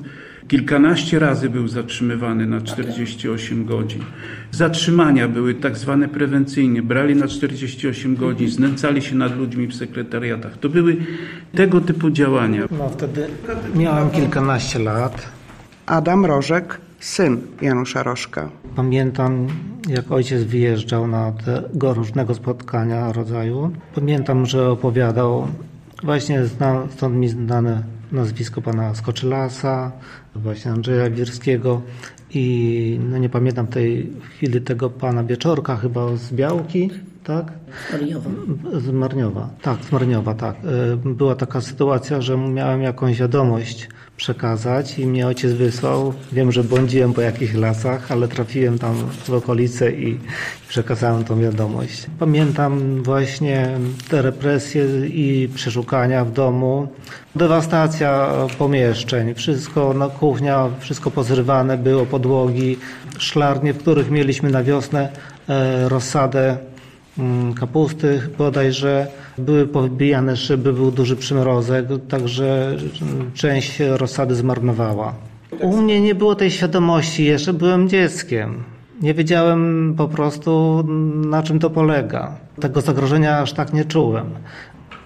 kilkanaście 0.49 1.19
razy 1.19 1.51
był 1.51 1.69
zatrzymywany 1.69 2.47
na 2.47 2.61
48 2.61 3.65
godzin. 3.65 4.03
Zatrzymania 4.51 5.29
były 5.29 5.55
tak 5.55 5.77
zwane 5.77 6.09
prewencyjnie, 6.09 6.83
brali 6.83 7.17
na 7.17 7.29
48 7.29 8.17
godzin, 8.17 8.51
znęcali 8.51 9.03
się 9.03 9.17
nad 9.17 9.39
ludźmi 9.39 9.67
w 9.67 9.75
sekretariatach. 9.75 10.59
To 10.59 10.69
były 10.69 10.97
tego 11.55 11.81
typu 11.81 12.11
działania. 12.11 12.63
No 12.79 12.89
wtedy 12.89 13.27
miałem 13.75 14.11
kilkanaście 14.11 14.79
lat. 14.79 15.29
Adam 15.87 16.25
Rożek, 16.25 16.81
syn 17.01 17.41
Janusza 17.63 18.03
Rożka. 18.03 18.51
Pamiętam, 18.77 19.47
jak 19.89 20.13
ojciec 20.13 20.43
wyjeżdżał 20.43 21.07
na 21.07 21.33
tego 21.33 21.95
różnego 21.95 22.35
spotkania 22.35 23.13
rodzaju. 23.13 23.71
Pamiętam, 23.95 24.47
że 24.47 24.71
opowiadał, 24.71 25.47
właśnie 26.03 26.45
zna, 26.45 26.87
stąd 26.91 27.17
mi 27.17 27.29
znane 27.29 27.83
nazwisko 28.13 28.63
pana 28.63 28.95
Skoczylasa, 28.95 29.93
właśnie 30.35 30.71
Andrzeja 30.71 31.11
Wirskiego 31.11 31.83
i 32.35 33.01
no 33.11 33.19
nie 33.19 33.29
pamiętam 33.29 33.67
tej 33.67 34.13
chwili 34.31 34.61
tego 34.61 34.91
pana 34.91 35.25
Wieczorka, 35.25 35.77
chyba 35.77 36.17
z 36.17 36.33
Białki, 36.33 36.91
tak? 37.29 37.53
Marniowa. 37.93 38.31
Z 38.81 38.91
Marniowa, 38.91 39.49
tak, 39.63 39.79
z 39.85 39.93
Marniowa, 39.93 40.35
tak. 40.35 40.57
Była 41.05 41.35
taka 41.35 41.61
sytuacja, 41.61 42.21
że 42.21 42.37
miałem 42.37 42.83
jakąś 42.83 43.19
wiadomość 43.19 43.89
przekazać 44.17 44.99
i 44.99 45.07
mnie 45.07 45.27
ojciec 45.27 45.53
wysłał. 45.53 46.13
Wiem, 46.33 46.53
że 46.53 46.65
błądziłem 46.65 47.13
po 47.13 47.21
jakichś 47.21 47.55
lasach, 47.55 48.13
ale 48.13 48.29
trafiłem 48.29 48.79
tam 48.79 48.95
w 49.25 49.31
okolice 49.31 49.93
i 49.93 50.19
przekazałem 50.69 51.25
tą 51.25 51.41
wiadomość. 51.41 52.07
Pamiętam 52.19 53.03
właśnie 53.03 53.69
te 54.09 54.23
represje 54.23 54.85
i 55.07 55.49
przeszukania 55.55 56.25
w 56.25 56.33
domu, 56.33 56.89
dewastacja 57.37 58.33
pomieszczeń, 58.59 59.35
wszystko 59.35 59.95
na 59.95 60.09
kuchnia, 60.09 60.69
wszystko 60.81 61.11
pozrywane 61.11 61.79
było, 61.79 62.07
podłogi, 62.07 62.77
szklarnie, 63.19 63.73
w 63.73 63.79
których 63.79 64.11
mieliśmy 64.11 64.51
na 64.51 64.63
wiosnę 64.63 65.09
rozsadę 65.89 66.57
kapusty 67.61 68.21
bodajże 68.39 69.07
były 69.39 69.67
powybijane 69.67 70.37
szyby, 70.37 70.73
był 70.73 70.91
duży 70.91 71.17
przymrozek, 71.17 71.87
także 72.09 72.77
część 73.35 73.81
rozsady 73.81 74.35
zmarnowała. 74.35 75.15
U 75.61 75.77
mnie 75.77 76.01
nie 76.01 76.15
było 76.15 76.35
tej 76.35 76.51
świadomości, 76.51 77.25
jeszcze 77.25 77.53
byłem 77.53 77.89
dzieckiem. 77.89 78.65
Nie 79.03 79.15
wiedziałem 79.15 79.95
po 79.97 80.09
prostu 80.09 80.85
na 81.15 81.43
czym 81.43 81.59
to 81.59 81.71
polega. 81.71 82.37
Tego 82.61 82.81
zagrożenia 82.81 83.39
aż 83.39 83.53
tak 83.53 83.73
nie 83.73 83.85
czułem. 83.85 84.27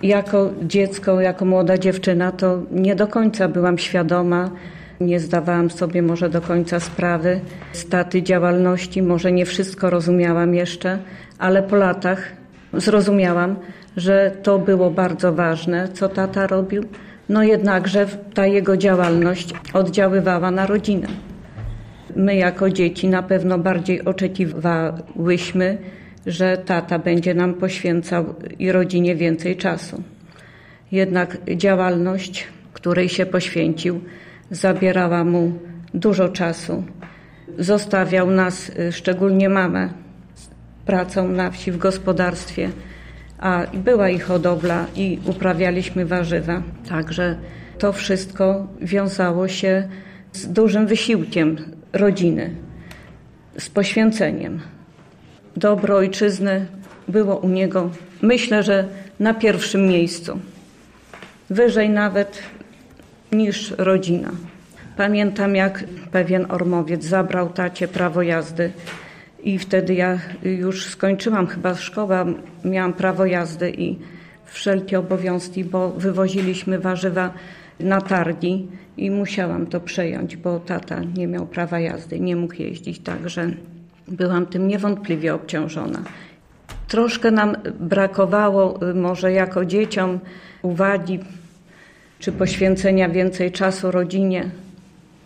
Jako 0.03 0.51
dziecko, 0.63 1.21
jako 1.21 1.45
młoda 1.45 1.79
dziewczyna 1.79 2.33
to 2.33 2.59
nie 2.71 2.97
do 2.97 3.07
końca 3.07 3.49
byłam 3.49 3.79
świadoma, 3.79 4.51
nie 5.01 5.21
zdawałam 5.21 5.71
sobie 5.71 6.03
może 6.03 6.31
do 6.31 6.41
końca 6.41 6.81
sprawy 6.81 7.41
z 7.73 7.89
taty 7.89 8.23
działalności, 8.23 9.03
może 9.03 9.33
nie 9.33 9.47
wszystko 9.47 9.91
rozumiałam 9.91 10.55
jeszcze, 10.55 10.99
ale 11.43 11.63
po 11.63 11.77
latach 11.77 12.33
zrozumiałam, 12.73 13.57
że 13.97 14.37
to 14.43 14.59
było 14.59 14.91
bardzo 14.91 15.33
ważne, 15.33 15.89
co 15.89 16.09
tata 16.09 16.47
robił. 16.47 16.85
No 17.29 17.43
jednakże 17.43 18.07
ta 18.35 18.47
jego 18.47 18.77
działalność 18.77 19.55
oddziaływała 19.73 20.51
na 20.51 20.67
rodzinę. 20.67 21.09
My 22.17 22.37
jako 22.37 22.71
dzieci 22.71 23.09
na 23.09 23.23
pewno 23.23 23.59
bardziej 23.59 24.05
oczekiwałyśmy, 24.05 25.79
że 26.27 26.57
tata 26.57 26.99
będzie 26.99 27.35
nam 27.35 27.55
poświęcał 27.55 28.35
i 28.59 28.73
rodzinie 28.73 29.17
więcej 29.17 29.57
czasu. 29.57 30.03
Jednak 30.93 31.39
działalność, 31.57 32.47
której 32.73 33.09
się 33.09 33.27
poświęcił, 33.27 34.01
zabierała 34.51 35.25
mu 35.25 35.53
dużo 35.95 36.29
czasu. 36.29 36.85
Zostawiał 37.59 38.31
nas, 38.31 38.73
szczególnie 38.91 39.49
mamę, 39.49 39.89
pracą 40.87 41.29
na 41.29 41.51
wsi 41.51 41.73
w 41.73 41.79
gospodarstwie, 41.79 42.71
a 43.39 43.63
była 43.75 44.11
i 44.11 44.19
hodowla 44.19 44.87
i 44.97 45.19
uprawialiśmy 45.27 46.07
warzywa. 46.07 46.63
Także 46.89 47.37
to 47.79 47.93
wszystko 47.93 48.67
wiązało 48.81 49.49
się 49.49 49.89
z 50.33 50.47
dużym 50.47 50.87
wysiłkiem 50.87 51.57
rodziny, 51.93 52.51
z 53.59 53.69
poświęceniem. 53.69 54.61
Dobro 55.57 55.97
ojczyzny 55.97 56.67
było 57.09 57.37
u 57.37 57.49
niego, 57.49 57.91
myślę, 58.23 58.63
że 58.63 58.89
na 59.21 59.35
pierwszym 59.35 59.87
miejscu. 59.87 60.39
Wyżej 61.51 61.91
nawet 61.91 62.43
niż 63.33 63.75
rodzina. 63.79 64.31
Pamiętam, 64.97 65.57
jak 65.57 65.85
pewien 66.13 66.47
ormowiec 66.49 67.05
zabrał 67.05 67.49
tacie 67.49 67.89
prawo 67.89 68.23
jazdy 68.23 68.73
i 69.43 69.59
wtedy 69.59 69.95
ja 69.95 70.19
już 70.43 70.87
skończyłam 70.87 71.47
chyba 71.47 71.75
szkołę, 71.75 72.35
miałam 72.65 72.93
prawo 72.93 73.27
jazdy 73.27 73.71
i 73.71 73.99
wszelkie 74.45 74.99
obowiązki, 74.99 75.65
bo 75.65 75.91
wywoziliśmy 75.91 76.79
warzywa 76.79 77.33
na 77.81 78.01
targi 78.01 78.69
i 78.97 79.11
musiałam 79.11 79.67
to 79.67 79.81
przejąć, 79.81 80.37
bo 80.37 80.61
tata 80.61 81.01
nie 81.17 81.27
miał 81.27 81.47
prawa 81.47 81.81
jazdy, 81.81 82.21
nie 82.21 82.37
mógł 82.37 82.55
jeździć, 82.55 82.99
także 82.99 83.51
byłam 84.09 84.47
tym 84.47 84.69
niewątpliwie 84.69 85.35
obciążona. 85.35 86.03
Troszkę 86.89 87.31
nam 87.31 87.57
brakowało 87.81 88.91
y, 88.91 88.95
może 88.95 89.33
jako 89.33 89.65
dzieciom 89.65 90.21
uwagi 90.63 91.19
czy 92.19 92.33
poświęcenia 92.33 93.09
więcej 93.09 93.53
czasu 93.53 93.91
rodzinie. 93.91 94.51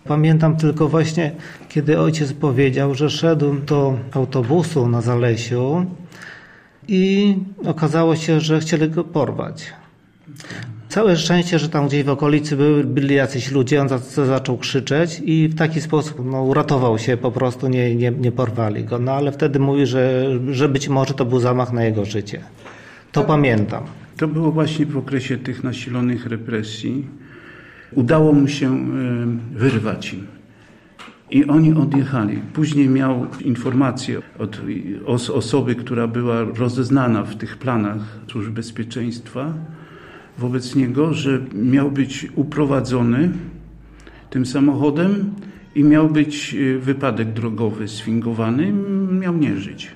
Pamiętam 0.09 0.57
tylko 0.57 0.89
właśnie, 0.89 1.33
kiedy 1.69 1.99
ojciec 2.01 2.33
powiedział, 2.33 2.95
że 2.95 3.11
szedł 3.11 3.55
do 3.55 3.99
autobusu 4.13 4.89
na 4.89 5.01
Zalesiu 5.01 5.87
i 6.89 7.35
okazało 7.67 8.17
się, 8.17 8.41
że 8.41 8.61
chcieli 8.61 8.91
go 8.91 9.05
porwać. 9.05 9.73
Całe 10.89 11.17
szczęście, 11.17 11.59
że 11.59 11.69
tam 11.69 11.89
gdzieś 11.89 12.05
w 12.05 12.09
okolicy 12.09 12.57
były, 12.57 12.85
byli 12.85 13.15
jacyś 13.15 13.51
ludzie, 13.51 13.81
on 13.83 13.89
za, 13.89 13.99
zaczął 13.99 14.59
krzyczeć 14.59 15.23
i 15.25 15.49
w 15.49 15.55
taki 15.55 15.81
sposób 15.81 16.23
no, 16.25 16.43
uratował 16.43 16.99
się, 16.99 17.17
po 17.17 17.31
prostu 17.31 17.69
nie, 17.69 17.95
nie, 17.95 18.11
nie 18.11 18.33
porwali 18.33 18.85
go. 18.85 18.99
No 18.99 19.13
ale 19.13 19.33
wtedy 19.33 19.59
mówi, 19.59 19.87
że, 19.87 20.27
że 20.51 20.69
być 20.69 20.89
może 20.89 21.15
to 21.15 21.25
był 21.25 21.41
zamach 21.41 21.73
na 21.73 21.85
jego 21.85 22.05
życie. 22.05 22.41
To 23.13 23.25
pamiętam. 23.25 23.83
To 24.17 24.29
było 24.29 24.53
właśnie 24.53 24.87
w 24.87 24.97
okresie 24.97 25.37
tych 25.37 25.65
nasilonych 25.65 26.27
represji. 26.27 27.07
Udało 27.93 28.33
mu 28.33 28.49
się 28.49 28.75
e, 28.75 29.59
wyrwać 29.59 30.13
im. 30.13 30.27
I 31.31 31.45
oni 31.45 31.73
odjechali. 31.73 32.37
Później 32.53 32.89
miał 32.89 33.27
informację 33.41 34.23
od 34.39 34.61
os 35.07 35.31
osoby, 35.31 35.75
która 35.75 36.07
była 36.07 36.45
rozeznana 36.45 37.23
w 37.23 37.37
tych 37.37 37.57
planach 37.57 37.99
służb 38.31 38.53
bezpieczeństwa 38.53 39.55
wobec 40.39 40.75
niego, 40.75 41.15
że 41.15 41.41
miał 41.55 41.91
być 41.91 42.29
uprowadzony 42.35 43.31
tym 44.31 44.47
samochodem 44.47 45.35
i 45.75 45.85
miał 45.85 46.09
być 46.09 46.55
e, 46.55 46.79
wypadek 46.79 47.33
drogowy 47.33 47.89
sfingowany, 47.89 48.73
miał 49.11 49.37
nie 49.37 49.57
żyć. 49.57 49.93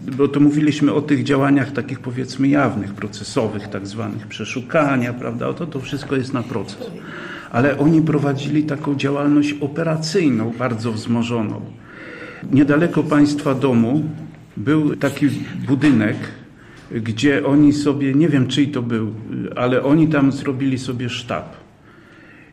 Bo 0.00 0.28
to 0.28 0.40
mówiliśmy 0.40 0.92
o 0.92 1.02
tych 1.02 1.24
działaniach 1.24 1.72
takich 1.72 2.00
powiedzmy 2.00 2.48
jawnych, 2.48 2.94
procesowych, 2.94 3.68
tak 3.68 3.86
zwanych 3.86 4.26
przeszukania, 4.26 5.12
prawda? 5.12 5.52
To, 5.52 5.66
to 5.66 5.80
wszystko 5.80 6.16
jest 6.16 6.32
na 6.32 6.42
proces. 6.42 6.90
Ale 7.52 7.78
oni 7.78 8.02
prowadzili 8.02 8.62
taką 8.62 8.94
działalność 8.94 9.54
operacyjną, 9.60 10.52
bardzo 10.58 10.92
wzmożoną. 10.92 11.60
Niedaleko 12.52 13.02
państwa 13.02 13.54
domu 13.54 14.04
był 14.56 14.96
taki 14.96 15.26
budynek, 15.66 16.16
gdzie 16.90 17.46
oni 17.46 17.72
sobie, 17.72 18.14
nie 18.14 18.28
wiem 18.28 18.46
czyj 18.46 18.68
to 18.68 18.82
był, 18.82 19.12
ale 19.56 19.82
oni 19.82 20.08
tam 20.08 20.32
zrobili 20.32 20.78
sobie 20.78 21.08
sztab. 21.08 21.56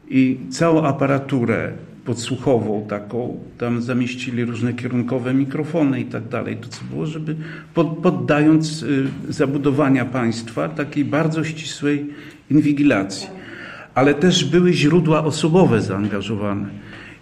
I 0.09 0.39
całą 0.49 0.83
aparaturę 0.83 1.71
podsłuchową 2.05 2.85
taką, 2.89 3.39
tam 3.57 3.81
zamieścili 3.81 4.45
różne 4.45 4.73
kierunkowe 4.73 5.33
mikrofony 5.33 5.99
i 5.99 6.05
tak 6.05 6.27
dalej. 6.27 6.57
To 6.57 6.67
co 6.69 6.81
było, 6.91 7.05
żeby 7.05 7.35
pod, 7.73 7.87
poddając 7.87 8.83
y, 8.83 9.07
zabudowania 9.29 10.05
państwa 10.05 10.69
takiej 10.69 11.05
bardzo 11.05 11.43
ścisłej 11.43 12.05
inwigilacji. 12.51 13.27
Ale 13.95 14.13
też 14.13 14.45
były 14.45 14.73
źródła 14.73 15.23
osobowe 15.23 15.81
zaangażowane. 15.81 16.69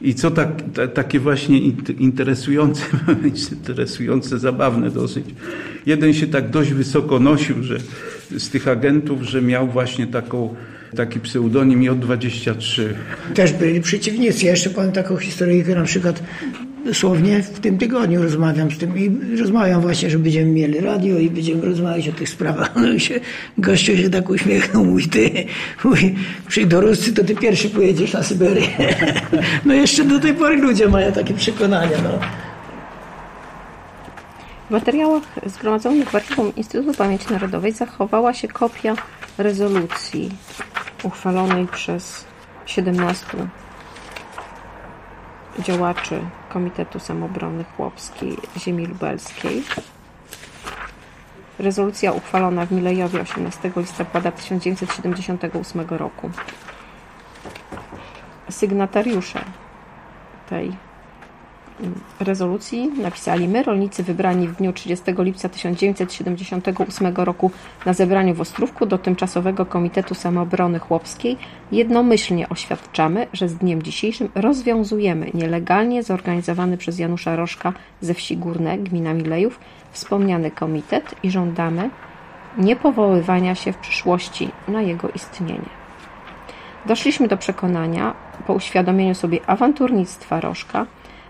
I 0.01 0.13
co 0.13 0.31
tak, 0.31 0.49
ta, 0.73 0.87
takie 0.87 1.19
właśnie 1.19 1.59
interesujące, 1.99 2.85
interesujące, 3.53 4.39
zabawne 4.39 4.89
dosyć. 4.89 5.25
Jeden 5.85 6.13
się 6.13 6.27
tak 6.27 6.49
dość 6.49 6.73
wysoko 6.73 7.19
nosił, 7.19 7.63
że 7.63 7.77
z 8.37 8.49
tych 8.49 8.67
agentów, 8.67 9.21
że 9.21 9.41
miał 9.41 9.67
właśnie 9.67 10.07
taką 10.07 10.55
taki 10.95 11.19
pseudonim 11.19 11.81
J23. 11.81 12.81
Też 13.33 13.53
byli 13.53 13.81
przeciwnicy. 13.81 14.45
Ja 14.45 14.51
jeszcze 14.51 14.69
powiem 14.69 14.91
taką 14.91 15.17
historyjkę, 15.17 15.75
na 15.75 15.83
przykład 15.83 16.23
dosłownie 16.85 17.43
w 17.43 17.59
tym 17.59 17.77
tygodniu 17.77 18.23
rozmawiam 18.23 18.71
z 18.71 18.77
tym 18.77 18.97
i 18.97 19.37
rozmawiam 19.39 19.81
właśnie, 19.81 20.09
że 20.09 20.19
będziemy 20.19 20.51
mieli 20.51 20.79
radio 20.79 21.19
i 21.19 21.29
będziemy 21.29 21.65
rozmawiać 21.65 22.09
o 22.09 22.11
tych 22.11 22.29
sprawach. 22.29 22.75
No 22.81 22.93
i 22.93 22.99
się, 22.99 23.19
gościu 23.57 23.97
się 23.97 24.09
tak 24.09 24.29
uśmiechnął, 24.29 24.85
mówi 24.85 25.09
ty, 25.09 25.45
mówi, 25.83 26.15
przyjdą 26.47 26.81
Ruscy, 26.81 27.13
to 27.13 27.23
ty 27.23 27.35
pierwszy 27.35 27.69
pojedziesz 27.69 28.13
na 28.13 28.23
Syberię. 28.23 28.67
No 29.65 29.73
jeszcze 29.73 30.05
do 30.05 30.19
tej 30.19 30.33
pory 30.33 30.57
ludzie 30.57 30.87
mają 30.87 31.11
takie 31.11 31.33
przekonania, 31.33 31.97
no. 32.03 32.19
W 34.67 34.71
materiałach 34.71 35.23
zgromadzonych 35.45 36.09
w 36.09 36.15
archiwum 36.15 36.55
Instytutu 36.55 36.93
Pamięci 36.93 37.25
Narodowej 37.31 37.71
zachowała 37.71 38.33
się 38.33 38.47
kopia 38.47 38.95
rezolucji 39.37 40.29
uchwalonej 41.03 41.67
przez 41.67 42.25
17 42.65 43.25
działaczy 45.59 46.21
Komitetu 46.49 46.99
Samobrony 46.99 47.63
Chłopskiej 47.63 48.37
Ziemi 48.57 48.85
Lubelskiej. 48.85 49.63
Rezolucja 51.59 52.11
uchwalona 52.11 52.65
w 52.65 52.71
Milejowie 52.71 53.21
18 53.21 53.71
listopada 53.75 54.31
1978 54.31 55.81
roku. 55.89 56.29
Sygnatariusze 58.49 59.45
tej 60.49 60.77
rezolucji 62.19 62.91
napisali 62.97 63.47
my, 63.47 63.63
rolnicy 63.63 64.03
wybrani 64.03 64.47
w 64.47 64.55
dniu 64.55 64.73
30 64.73 65.05
lipca 65.17 65.49
1978 65.49 67.15
roku 67.15 67.51
na 67.85 67.93
zebraniu 67.93 68.33
w 68.33 68.41
Ostrówku 68.41 68.85
do 68.85 68.97
Tymczasowego 68.97 69.65
Komitetu 69.65 70.15
Samoobrony 70.15 70.79
Chłopskiej 70.79 71.37
jednomyślnie 71.71 72.49
oświadczamy, 72.49 73.27
że 73.33 73.49
z 73.49 73.55
dniem 73.55 73.83
dzisiejszym 73.83 74.29
rozwiązujemy 74.35 75.31
nielegalnie 75.33 76.03
zorganizowany 76.03 76.77
przez 76.77 76.99
Janusza 76.99 77.35
Rożka 77.35 77.73
ze 78.01 78.13
wsi 78.13 78.37
Górne, 78.37 78.77
gmina 78.77 79.13
Milejów, 79.13 79.59
wspomniany 79.91 80.51
komitet 80.51 81.15
i 81.23 81.31
żądamy 81.31 81.89
niepowoływania 82.57 83.55
się 83.55 83.73
w 83.73 83.77
przyszłości 83.77 84.49
na 84.67 84.81
jego 84.81 85.09
istnienie. 85.09 85.69
Doszliśmy 86.85 87.27
do 87.27 87.37
przekonania, 87.37 88.13
po 88.47 88.53
uświadomieniu 88.53 89.15
sobie 89.15 89.39
awanturnictwa 89.47 90.41
Rożka, 90.41 90.85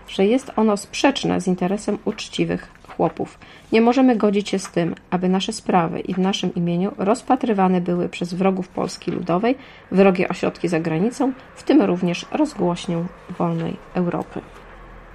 że 0.08 0.26
jest 0.26 0.52
ono 0.56 0.76
sprzeczne 0.76 1.40
z 1.40 1.46
interesem 1.46 1.98
uczciwych 2.04 2.68
chłopów. 2.96 3.38
Nie 3.72 3.80
możemy 3.80 4.16
godzić 4.16 4.48
się 4.48 4.58
z 4.58 4.70
tym, 4.70 4.94
aby 5.10 5.28
nasze 5.28 5.52
sprawy 5.52 6.00
i 6.00 6.14
w 6.14 6.18
naszym 6.18 6.54
imieniu 6.54 6.92
rozpatrywane 6.98 7.80
były 7.80 8.08
przez 8.08 8.34
wrogów 8.34 8.68
Polski 8.68 9.10
Ludowej, 9.10 9.54
wrogie 9.90 10.28
ośrodki 10.28 10.68
za 10.68 10.80
granicą, 10.80 11.32
w 11.54 11.62
tym 11.62 11.82
również 11.82 12.26
rozgłośnią 12.32 13.06
wolnej 13.38 13.76
Europy. 13.94 14.40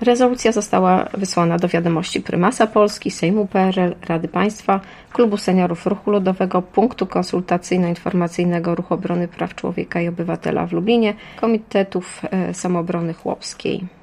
Rezolucja 0.01 0.51
została 0.51 1.05
wysłana 1.13 1.57
do 1.57 1.67
wiadomości 1.67 2.21
Prymasa 2.21 2.67
Polski, 2.67 3.11
Sejmu 3.11 3.47
PRL, 3.47 3.95
Rady 4.07 4.27
Państwa, 4.27 4.79
Klubu 5.13 5.37
Seniorów 5.37 5.85
Ruchu 5.85 6.11
Ludowego, 6.11 6.61
Punktu 6.61 7.05
Konsultacyjno-Informacyjnego 7.05 8.75
Ruchu 8.75 8.93
Obrony 8.93 9.27
Praw 9.27 9.55
Człowieka 9.55 10.01
i 10.01 10.07
Obywatela 10.07 10.65
w 10.65 10.73
Lublinie, 10.73 11.13
Komitetów 11.41 12.21
e, 12.31 12.53
Samoobrony 12.53 13.13
Chłopskiej 13.13 13.96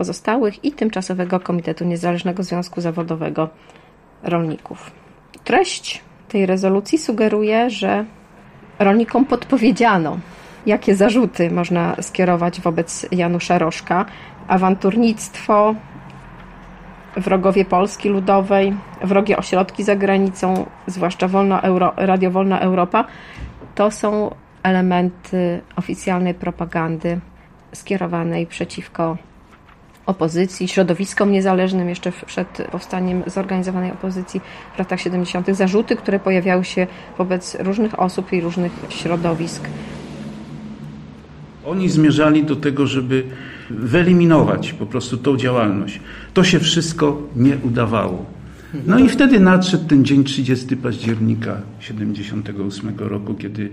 pozostałych 0.00 0.64
i 0.64 0.72
Tymczasowego 0.72 1.40
Komitetu 1.40 1.84
Niezależnego 1.84 2.42
Związku 2.42 2.80
Zawodowego 2.80 3.48
Rolników. 4.22 4.90
Treść 5.44 6.02
tej 6.28 6.46
rezolucji 6.46 6.98
sugeruje, 6.98 7.70
że 7.70 8.04
rolnikom 8.78 9.24
podpowiedziano, 9.24 10.18
jakie 10.66 10.94
zarzuty 10.94 11.50
można 11.50 11.96
skierować 12.00 12.60
wobec 12.60 13.06
Janusza 13.12 13.58
Rożka. 13.58 14.06
Awanturnictwo, 14.48 15.74
wrogowie 17.16 17.64
Polski 17.64 18.08
Ludowej, 18.08 18.74
wrogie 19.04 19.36
ośrodki 19.36 19.84
za 19.84 19.96
granicą, 19.96 20.66
zwłaszcza 20.86 21.28
Wolna 21.28 21.60
Euro, 21.62 21.92
Radio 21.96 22.30
Wolna 22.30 22.60
Europa, 22.60 23.04
to 23.74 23.90
są 23.90 24.34
elementy 24.62 25.60
oficjalnej 25.76 26.34
propagandy 26.34 27.20
skierowanej 27.72 28.46
przeciwko 28.46 29.16
opozycji, 30.06 30.68
środowiskom 30.68 31.32
niezależnym 31.32 31.88
jeszcze 31.88 32.12
przed 32.26 32.62
powstaniem 32.72 33.22
zorganizowanej 33.26 33.92
opozycji 33.92 34.40
w 34.74 34.78
latach 34.78 35.00
70., 35.00 35.46
zarzuty, 35.56 35.96
które 35.96 36.20
pojawiały 36.20 36.64
się 36.64 36.86
wobec 37.18 37.56
różnych 37.60 38.00
osób 38.00 38.32
i 38.32 38.40
różnych 38.40 38.72
środowisk. 38.88 39.62
Oni 41.64 41.88
zmierzali 41.88 42.44
do 42.44 42.56
tego, 42.56 42.86
żeby 42.86 43.24
wyeliminować 43.70 44.72
po 44.72 44.86
prostu 44.86 45.16
tą 45.16 45.36
działalność. 45.36 46.00
To 46.34 46.44
się 46.44 46.60
wszystko 46.60 47.22
nie 47.36 47.56
udawało. 47.62 48.26
No 48.86 48.98
i 48.98 49.08
wtedy 49.08 49.40
nadszedł 49.40 49.84
ten 49.84 50.04
dzień 50.04 50.24
30 50.24 50.76
października 50.76 51.60
78 51.80 52.92
roku, 52.98 53.34
kiedy 53.34 53.70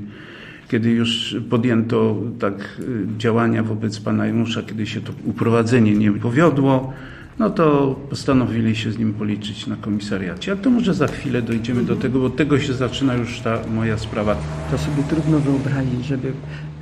kiedy 0.69 0.89
już 0.89 1.36
podjęto 1.49 2.15
tak 2.39 2.80
y, 2.80 3.06
działania 3.17 3.63
wobec 3.63 3.99
pana 3.99 4.25
Janusza, 4.25 4.63
kiedy 4.63 4.88
się 4.88 5.01
to 5.01 5.13
uprowadzenie 5.25 5.95
nie 5.95 6.12
powiodło, 6.12 6.93
no 7.39 7.49
to 7.49 7.95
postanowili 8.10 8.75
się 8.75 8.91
z 8.91 8.97
nim 8.97 9.13
policzyć 9.13 9.67
na 9.67 9.75
komisariacie. 9.75 10.51
Ale 10.51 10.62
to 10.62 10.69
może 10.69 10.93
za 10.93 11.08
chwilę 11.08 11.41
dojdziemy 11.41 11.84
do 11.84 11.95
tego, 11.95 12.19
bo 12.19 12.30
tego 12.30 12.60
się 12.60 12.73
zaczyna 12.73 13.13
już 13.13 13.39
ta 13.39 13.60
moja 13.75 13.97
sprawa. 13.97 14.36
To 14.71 14.77
sobie 14.77 15.03
trudno 15.10 15.39
wyobrazić, 15.39 16.06
żeby 16.06 16.34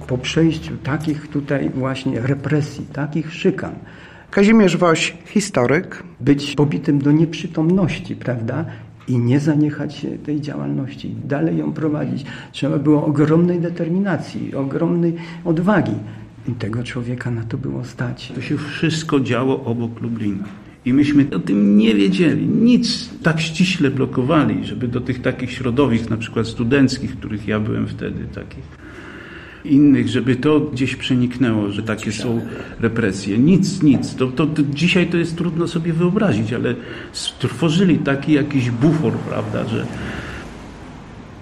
po 0.08 0.18
przejściu 0.18 0.78
takich 0.84 1.28
tutaj 1.28 1.70
właśnie 1.70 2.22
represji, 2.22 2.86
takich 2.94 3.34
szykan, 3.34 3.76
Kazimierz 4.36 4.78
Woś, 4.78 5.18
historyk. 5.26 6.04
być 6.20 6.56
pobitym 6.56 7.00
do 7.00 7.12
nieprzytomności, 7.12 8.16
prawda? 8.16 8.66
I 9.08 9.18
nie 9.18 9.40
zaniechać 9.40 10.06
tej 10.26 10.42
działalności, 10.42 11.16
dalej 11.26 11.58
ją 11.58 11.74
prowadzić. 11.74 12.26
Trzeba 12.52 12.78
było 12.78 13.06
ogromnej 13.06 13.60
determinacji, 13.60 14.56
ogromnej 14.56 15.14
odwagi. 15.46 15.96
I 16.48 16.52
tego 16.52 16.84
człowieka 16.84 17.32
na 17.32 17.44
to 17.44 17.58
było 17.58 17.84
stać. 17.84 18.32
To 18.36 18.42
się 18.42 18.58
wszystko 18.58 19.20
działo 19.20 19.64
obok 19.64 20.02
Lublina. 20.02 20.44
I 20.86 20.94
myśmy 20.94 21.26
o 21.36 21.40
tym 21.40 21.78
nie 21.78 21.96
wiedzieli. 21.96 22.48
Nic 22.48 23.10
tak 23.24 23.42
ściśle 23.42 23.92
blokowali, 23.92 24.66
żeby 24.66 24.88
do 24.88 25.02
tych 25.02 25.22
takich 25.22 25.52
środowisk, 25.52 26.10
na 26.10 26.18
przykład 26.18 26.48
studenckich, 26.48 27.18
których 27.18 27.48
ja 27.48 27.60
byłem 27.60 27.88
wtedy, 27.88 28.26
takich 28.34 28.85
innych, 29.66 30.08
żeby 30.08 30.36
to 30.36 30.60
gdzieś 30.60 30.96
przeniknęło, 30.96 31.72
że 31.72 31.84
takie 31.84 32.12
są 32.12 32.42
represje. 32.80 33.38
Nic, 33.38 33.84
nic. 33.84 34.16
To, 34.16 34.28
to, 34.28 34.46
to 34.46 34.62
dzisiaj 34.64 35.08
to 35.08 35.18
jest 35.18 35.38
trudno 35.38 35.68
sobie 35.68 35.94
wyobrazić, 35.94 36.54
ale 36.54 36.76
stworzyli 37.12 37.98
taki 37.98 38.34
jakiś 38.34 38.72
bufor, 38.72 39.14
prawda, 39.14 39.66
że 39.68 39.86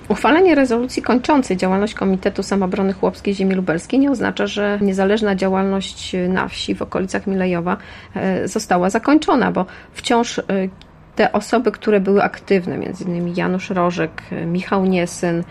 Uchwalenie 0.09 0.55
rezolucji 0.55 1.01
kończącej 1.01 1.57
działalność 1.57 1.93
Komitetu 1.93 2.43
Samobrony 2.43 2.93
Chłopskiej 2.93 3.35
Ziemi 3.35 3.55
Lubelskiej 3.55 3.99
nie 3.99 4.11
oznacza, 4.11 4.47
że 4.47 4.79
niezależna 4.81 5.35
działalność 5.35 6.15
na 6.29 6.47
wsi 6.47 6.75
w 6.75 6.81
okolicach 6.81 7.27
Milejowa 7.27 7.77
e, 8.15 8.47
została 8.47 8.89
zakończona, 8.89 9.51
bo 9.51 9.65
wciąż 9.93 10.39
e, 10.39 10.43
te 11.15 11.31
osoby, 11.31 11.71
które 11.71 11.99
były 11.99 12.23
aktywne, 12.23 12.77
między 12.77 13.03
innymi 13.03 13.33
Janusz 13.35 13.69
Rożek, 13.69 14.21
e, 14.31 14.45
Michał 14.45 14.85
Niesyn, 14.85 15.43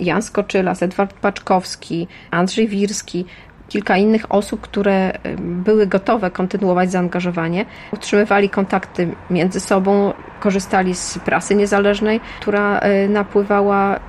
Jan 0.00 0.22
Skoczylas, 0.22 0.82
Edward 0.82 1.14
Paczkowski, 1.14 2.08
Andrzej 2.30 2.68
Wirski, 2.68 3.24
kilka 3.72 3.96
innych 3.96 4.32
osób, 4.32 4.60
które 4.60 5.12
y, 5.26 5.36
były 5.38 5.86
gotowe 5.86 6.30
kontynuować 6.30 6.90
zaangażowanie, 6.90 7.64
utrzymywali 7.92 8.50
kontakty 8.50 9.08
między 9.30 9.60
sobą, 9.60 10.12
korzystali 10.40 10.94
z 10.94 11.18
prasy 11.18 11.54
niezależnej, 11.54 12.20
która 12.40 12.80
y, 12.80 13.08
napływała 13.08 14.00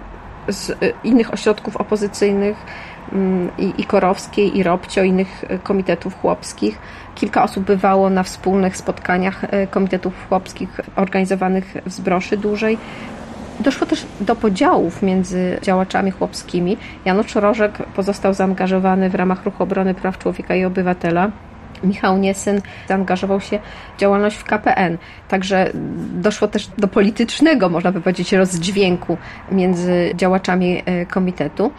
z 0.48 0.70
y, 0.70 0.76
innych 1.04 1.34
ośrodków 1.34 1.78
opozycyjnych 1.78 2.58
mm, 3.14 3.50
i, 3.58 3.74
i 3.78 3.84
Korowskiej, 3.84 4.58
i 4.58 4.64
Robcio, 4.64 5.04
innych 5.04 5.46
komitetów 5.64 6.22
chłopskich. 6.22 6.78
Kilka 7.16 7.44
osób 7.44 7.64
bywało 7.64 8.10
na 8.10 8.24
wspólnych 8.24 8.78
spotkaniach 8.78 9.42
komitetów 9.70 10.14
chłopskich 10.30 10.82
organizowanych 10.96 11.74
w 11.86 11.92
Zbroszy 11.92 12.38
dłużej. 12.38 12.78
Doszło 13.60 13.88
też 13.88 14.06
do 14.22 14.36
podziałów 14.36 15.02
między 15.02 15.60
działaczami 15.62 16.12
chłopskimi. 16.12 16.78
Janusz 17.06 17.36
Rożek 17.36 17.78
pozostał 17.96 18.34
zaangażowany 18.34 19.10
w 19.10 19.16
ramach 19.16 19.46
Ruchu 19.46 19.64
Obrony 19.64 19.94
Praw 19.94 20.18
Człowieka 20.18 20.56
i 20.56 20.66
Obywatela. 20.66 21.32
Michał 21.84 22.18
Niesyn 22.18 22.62
zaangażował 22.88 23.42
się 23.42 23.60
w 23.98 24.00
działalność 24.00 24.38
w 24.38 24.44
KPN. 24.44 24.98
Także 25.28 25.72
doszło 26.14 26.48
też 26.48 26.70
do 26.78 26.88
politycznego, 26.88 27.70
można 27.70 27.92
by 27.92 28.02
powiedzieć, 28.02 28.34
rozdźwięku 28.34 29.18
między 29.52 30.12
działaczami 30.16 30.84
e, 30.86 31.06
komitetu. 31.06 31.72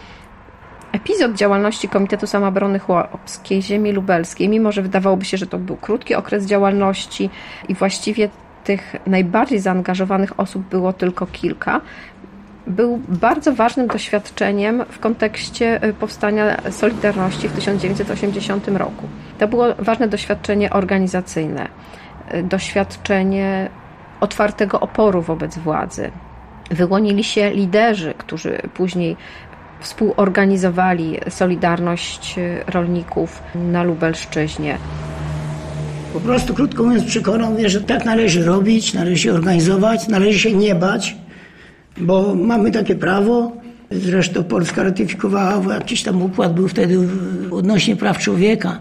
Epizod 0.93 1.35
działalności 1.35 1.89
Komitetu 1.89 2.27
Samoobrony 2.27 2.79
Chłopskiej 2.79 3.63
Ziemi 3.63 3.93
Lubelskiej, 3.93 4.49
mimo 4.49 4.73
że 4.73 4.83
wydawałoby 4.83 5.25
się, 5.25 5.37
że 5.37 5.47
to 5.47 5.59
był 5.59 5.77
krótki 5.77 6.15
okres 6.15 6.47
działalności 6.47 7.31
i 7.69 7.75
właściwie 7.75 8.29
tych 8.65 8.97
najbardziej 9.07 9.59
zaangażowanych 9.59 10.41
osób 10.41 10.63
było 10.69 10.93
tylko 10.93 11.27
kilka, 11.27 11.81
był 12.67 13.01
bardzo 13.09 13.53
ważnym 13.53 13.87
doświadczeniem 13.87 14.85
w 14.89 14.99
kontekście 14.99 15.85
y, 15.85 15.93
powstania 15.93 16.71
Solidarności 16.71 17.49
w 17.49 17.53
1980 17.53 18.69
roku. 18.69 19.09
To 19.39 19.49
było 19.49 19.75
ważne 19.79 20.09
doświadczenie 20.09 20.71
organizacyjne, 20.71 21.69
y, 22.35 22.43
doświadczenie 22.43 23.69
otwartego 24.21 24.81
oporu 24.81 25.23
wobec 25.23 25.59
władzy. 25.59 26.11
Wyłonili 26.71 27.25
się 27.25 27.51
liderzy, 27.51 28.15
którzy 28.19 28.59
później 28.75 29.17
współorganizowali 29.81 31.21
Solidarność 31.29 32.39
y, 32.39 32.65
rolników 32.67 33.43
na 33.55 33.83
Lubelszczyźnie. 33.83 34.79
Po 36.15 36.21
prostu, 36.21 36.55
krótko 36.55 36.83
mówiąc, 36.83 37.05
przekonał 37.05 37.55
mnie, 37.55 37.69
że 37.69 37.81
tak 37.81 38.05
należy 38.05 38.45
robić, 38.45 38.95
należy 38.95 39.19
się 39.19 39.33
organizować, 39.33 40.09
należy 40.09 40.39
się 40.39 40.53
nie 40.53 40.75
bać, 40.75 41.17
bo 41.99 42.35
mamy 42.35 42.71
takie 42.71 42.95
prawo. 42.95 43.53
Zresztą 43.91 44.45
Polska 44.45 44.83
ratyfikowała, 44.83 45.75
jakiś 45.75 46.03
tam 46.03 46.23
układ 46.23 46.55
był 46.55 46.69
wtedy 46.69 46.99
odnośnie 47.51 47.97
praw 47.97 48.19
człowieka. 48.19 48.79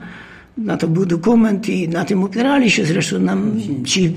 Na 0.58 0.78
to 0.78 0.88
był 0.88 1.06
dokument 1.06 1.70
i 1.70 1.90
na 1.90 2.06
tym 2.06 2.24
opierali 2.24 2.72
się 2.72 2.86
zresztą 2.86 3.20
nam 3.20 3.52
ci 3.86 4.14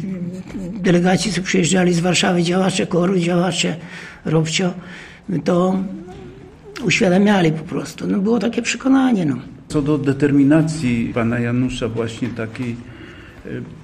delegaci, 0.82 1.32
co 1.32 1.42
przyjeżdżali 1.42 1.94
z 1.94 2.00
Warszawy, 2.00 2.42
działacze 2.42 2.86
KOR-u, 2.86 3.18
działacze 3.18 3.76
Robcio, 4.24 4.74
to 5.44 5.78
uświadamiali 6.84 7.52
po 7.52 7.64
prostu. 7.64 8.06
No 8.06 8.18
było 8.18 8.38
takie 8.38 8.62
przekonanie. 8.62 9.26
No. 9.26 9.36
Co 9.68 9.82
do 9.82 9.98
determinacji 9.98 11.10
pana 11.14 11.38
Janusza 11.38 11.88
właśnie 11.88 12.28
takiej 12.28 12.76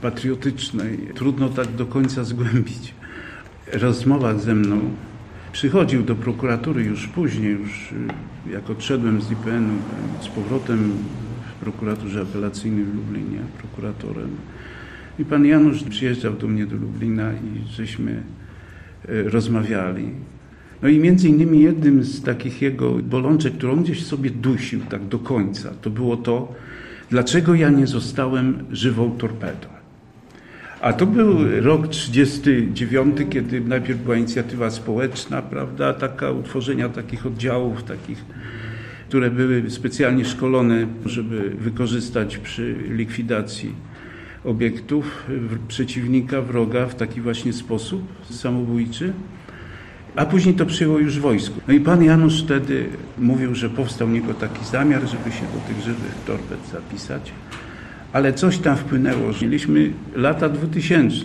patriotycznej. 0.02 0.98
Trudno 1.14 1.48
tak 1.48 1.68
do 1.68 1.86
końca 1.86 2.24
zgłębić. 2.24 2.94
Rozmowa 3.72 4.38
ze 4.38 4.54
mną 4.54 4.80
przychodził 5.52 6.02
do 6.02 6.14
prokuratury 6.14 6.84
już 6.84 7.08
później, 7.08 7.52
już 7.52 7.92
y, 7.92 8.52
jak 8.52 8.70
odszedłem 8.70 9.22
z 9.22 9.30
IPN-u, 9.30 9.74
z 10.24 10.28
powrotem 10.28 10.92
w 11.56 11.60
prokuraturze 11.60 12.20
apelacyjnej 12.20 12.84
w 12.84 12.94
Lublinie, 12.94 13.38
prokuratorem. 13.58 14.30
I 15.18 15.24
pan 15.24 15.46
Janusz 15.46 15.82
przyjeżdżał 15.82 16.32
do 16.32 16.48
mnie 16.48 16.66
do 16.66 16.76
Lublina 16.76 17.32
i 17.32 17.70
żeśmy 17.70 18.22
y, 19.08 19.30
rozmawiali. 19.30 20.10
No 20.82 20.88
i 20.88 20.98
między 20.98 21.28
innymi 21.28 21.60
jednym 21.60 22.04
z 22.04 22.22
takich 22.22 22.62
jego 22.62 22.90
bolączek, 22.90 23.54
którą 23.54 23.82
gdzieś 23.82 24.06
sobie 24.06 24.30
dusił 24.30 24.80
tak 24.80 25.04
do 25.04 25.18
końca, 25.18 25.70
to 25.82 25.90
było 25.90 26.16
to, 26.16 26.54
dlaczego 27.12 27.54
ja 27.54 27.70
nie 27.70 27.86
zostałem 27.86 28.64
żywą 28.70 29.10
torpedą. 29.10 29.68
A 30.80 30.92
to 30.92 31.06
był 31.06 31.60
rok 31.60 31.88
39, 31.88 33.16
kiedy 33.30 33.60
najpierw 33.60 34.00
była 34.00 34.16
inicjatywa 34.16 34.70
społeczna, 34.70 35.42
prawda, 35.42 35.94
taka 35.94 36.30
utworzenia 36.30 36.88
takich 36.88 37.26
oddziałów, 37.26 37.82
takich, 37.82 38.24
które 39.08 39.30
były 39.30 39.70
specjalnie 39.70 40.24
szkolone, 40.24 40.86
żeby 41.06 41.50
wykorzystać 41.50 42.38
przy 42.38 42.76
likwidacji 42.88 43.74
obiektów 44.44 45.26
przeciwnika, 45.68 46.42
wroga 46.42 46.86
w 46.86 46.94
taki 46.94 47.20
właśnie 47.20 47.52
sposób 47.52 48.02
samobójczy. 48.30 49.12
A 50.16 50.26
później 50.26 50.54
to 50.54 50.66
przyjęło 50.66 50.98
już 50.98 51.18
wojsku. 51.18 51.60
No 51.68 51.74
i 51.74 51.80
pan 51.80 52.04
Janusz 52.04 52.42
wtedy 52.42 52.86
mówił, 53.18 53.54
że 53.54 53.70
powstał 53.70 54.08
niego 54.08 54.34
taki 54.34 54.64
zamiar, 54.64 55.00
żeby 55.00 55.30
się 55.32 55.42
do 55.42 55.74
tych 55.74 55.84
żywych 55.84 56.14
torped 56.26 56.58
zapisać. 56.72 57.32
Ale 58.12 58.32
coś 58.32 58.58
tam 58.58 58.76
wpłynęło, 58.76 59.32
że 59.32 59.46
mieliśmy 59.46 59.90
lata 60.14 60.48
2000. 60.48 61.16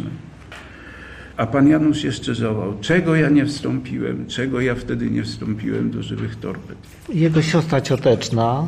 A 1.37 1.47
pan 1.47 1.67
Janusz 1.67 2.03
jeszcze 2.03 2.35
żałował, 2.35 2.73
czego 2.81 3.15
ja 3.15 3.29
nie 3.29 3.45
wstąpiłem, 3.45 4.25
czego 4.27 4.61
ja 4.61 4.75
wtedy 4.75 5.09
nie 5.09 5.23
wstąpiłem 5.23 5.91
do 5.91 6.03
żywych 6.03 6.35
torped. 6.35 6.77
Jego 7.13 7.41
siostra 7.41 7.81
cioteczna 7.81 8.67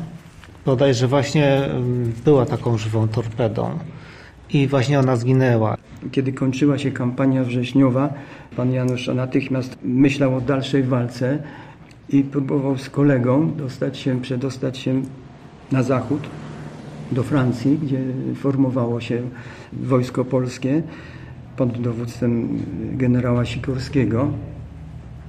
bodajże 0.66 1.08
właśnie 1.08 1.70
była 2.26 2.46
taką 2.46 2.78
żywą 2.78 3.08
torpedą 3.08 3.80
i 4.54 4.68
właśnie 4.68 5.00
ona 5.00 5.16
zginęła. 5.16 5.78
Kiedy 6.12 6.34
kończyła 6.34 6.78
się 6.78 6.92
kampania 6.92 7.44
wrześniowa, 7.44 8.14
pan 8.56 8.72
Janusz 8.72 9.08
natychmiast 9.08 9.78
myślał 9.84 10.36
o 10.36 10.42
dalszej 10.42 10.84
walce 10.84 11.44
i 12.10 12.24
próbował 12.24 12.78
z 12.78 12.90
kolegą 12.90 13.52
dostać 13.56 13.98
się, 13.98 14.22
przedostać 14.22 14.78
się 14.78 15.02
na 15.72 15.84
zachód, 15.84 16.22
do 17.12 17.24
Francji, 17.24 17.80
gdzie 17.84 18.00
formowało 18.36 19.02
się 19.02 19.22
wojsko 19.74 20.26
polskie 20.26 20.84
pod 21.58 21.82
dowództwem 21.82 22.64
generała 22.92 23.46
Sikorskiego, 23.46 24.32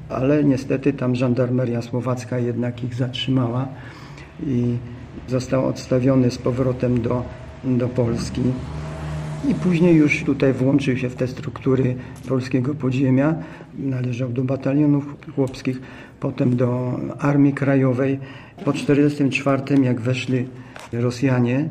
ale 0.08 0.44
niestety 0.44 0.92
tam 0.92 1.14
żandarmeria 1.14 1.82
słowacka 1.82 2.38
jednak 2.38 2.84
ich 2.84 2.94
zatrzymała 2.94 3.68
i 4.46 4.76
został 5.28 5.66
odstawiony 5.66 6.30
z 6.30 6.38
powrotem 6.38 7.02
do, 7.02 7.22
do 7.64 7.88
Polski. 7.88 8.42
I 9.48 9.54
później 9.54 9.96
już 9.96 10.24
tutaj 10.24 10.52
włączył 10.52 10.96
się 10.96 11.08
w 11.08 11.14
te 11.14 11.28
struktury 11.28 11.96
polskiego 12.28 12.74
podziemia. 12.74 13.34
Należał 13.78 14.28
do 14.28 14.44
batalionów 14.44 15.16
chłopskich, 15.34 15.80
potem 16.20 16.56
do 16.56 17.00
Armii 17.18 17.52
Krajowej. 17.52 18.18
Po 18.64 18.72
1944, 18.72 19.82
jak 19.84 20.00
weszli 20.00 20.46
Rosjanie, 20.92 21.68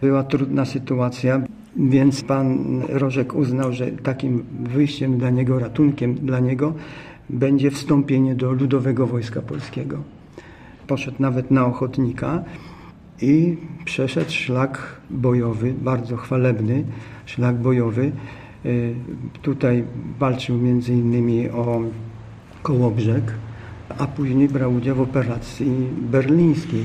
była 0.00 0.24
trudna 0.24 0.64
sytuacja. 0.64 1.42
Więc 1.76 2.22
pan 2.22 2.80
Rożek 2.88 3.34
uznał, 3.34 3.72
że 3.72 3.86
takim 3.86 4.44
wyjściem 4.60 5.18
dla 5.18 5.30
niego, 5.30 5.58
ratunkiem 5.58 6.14
dla 6.14 6.40
niego 6.40 6.74
będzie 7.30 7.70
wstąpienie 7.70 8.34
do 8.34 8.52
Ludowego 8.52 9.06
Wojska 9.06 9.42
Polskiego. 9.42 9.98
Poszedł 10.86 11.16
nawet 11.18 11.50
na 11.50 11.66
ochotnika 11.66 12.44
i 13.20 13.56
przeszedł 13.84 14.30
szlak 14.30 15.00
bojowy, 15.10 15.74
bardzo 15.82 16.16
chwalebny 16.16 16.84
szlak 17.26 17.56
bojowy. 17.56 18.12
Y, 18.66 18.94
Tutaj 19.42 19.84
walczył 20.18 20.58
między 20.58 20.92
innymi 20.92 21.50
o 21.50 21.80
Kołobrzeg, 22.62 23.34
a 23.98 24.06
później 24.06 24.48
brał 24.48 24.74
udział 24.74 24.96
w 24.96 25.00
operacji 25.00 25.88
berlińskiej. 26.00 26.84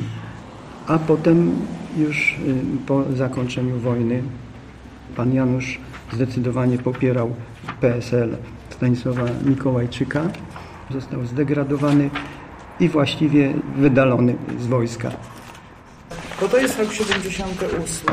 A 0.87 0.99
potem 0.99 1.51
już 1.97 2.31
y, 2.33 2.55
po 2.85 3.03
zakończeniu 3.13 3.79
wojny 3.79 4.23
pan 5.15 5.33
Janusz 5.33 5.79
zdecydowanie 6.13 6.77
popierał 6.77 7.33
PSL 7.81 8.37
Stanisława 8.69 9.25
Mikołajczyka. 9.45 10.21
Został 10.91 11.25
zdegradowany 11.25 12.09
i 12.79 12.89
właściwie 12.89 13.53
wydalony 13.77 14.35
z 14.59 14.67
wojska. 14.67 15.11
Bo 16.43 16.49
to 16.49 16.58
jest 16.58 16.79
rok 16.79 16.93
78, 16.93 18.08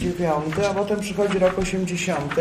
9, 0.00 0.30
a 0.70 0.74
potem 0.74 1.00
przychodzi 1.00 1.38
rok 1.38 1.58
80. 1.58 2.34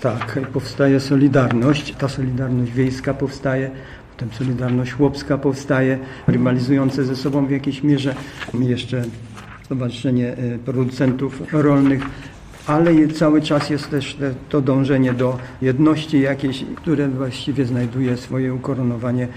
Tak, 0.00 0.40
powstaje 0.52 1.00
Solidarność. 1.00 1.94
Ta 1.98 2.08
Solidarność 2.08 2.72
wiejska 2.72 3.14
powstaje, 3.14 3.70
potem 4.10 4.28
Solidarność 4.32 4.92
chłopska 4.92 5.38
powstaje, 5.38 5.98
rywalizujące 6.26 7.04
ze 7.04 7.16
sobą 7.16 7.46
w 7.46 7.50
jakiejś 7.50 7.82
mierze. 7.82 8.14
Jeszcze 8.60 9.02
Stowarzyszenie 9.64 10.38
y, 10.38 10.58
Producentów 10.64 11.42
Rolnych. 11.52 12.02
Ale 12.66 13.08
cały 13.08 13.42
czas 13.42 13.70
jest 13.70 13.90
też 13.90 14.14
te, 14.14 14.34
to 14.48 14.60
dążenie 14.60 15.12
do 15.12 15.38
jedności 15.62 16.20
jakiejś, 16.20 16.64
które 16.76 17.08
właściwie 17.08 17.64
znajduje 17.64 18.16
swoje 18.16 18.54
ukoronowanie 18.54 19.28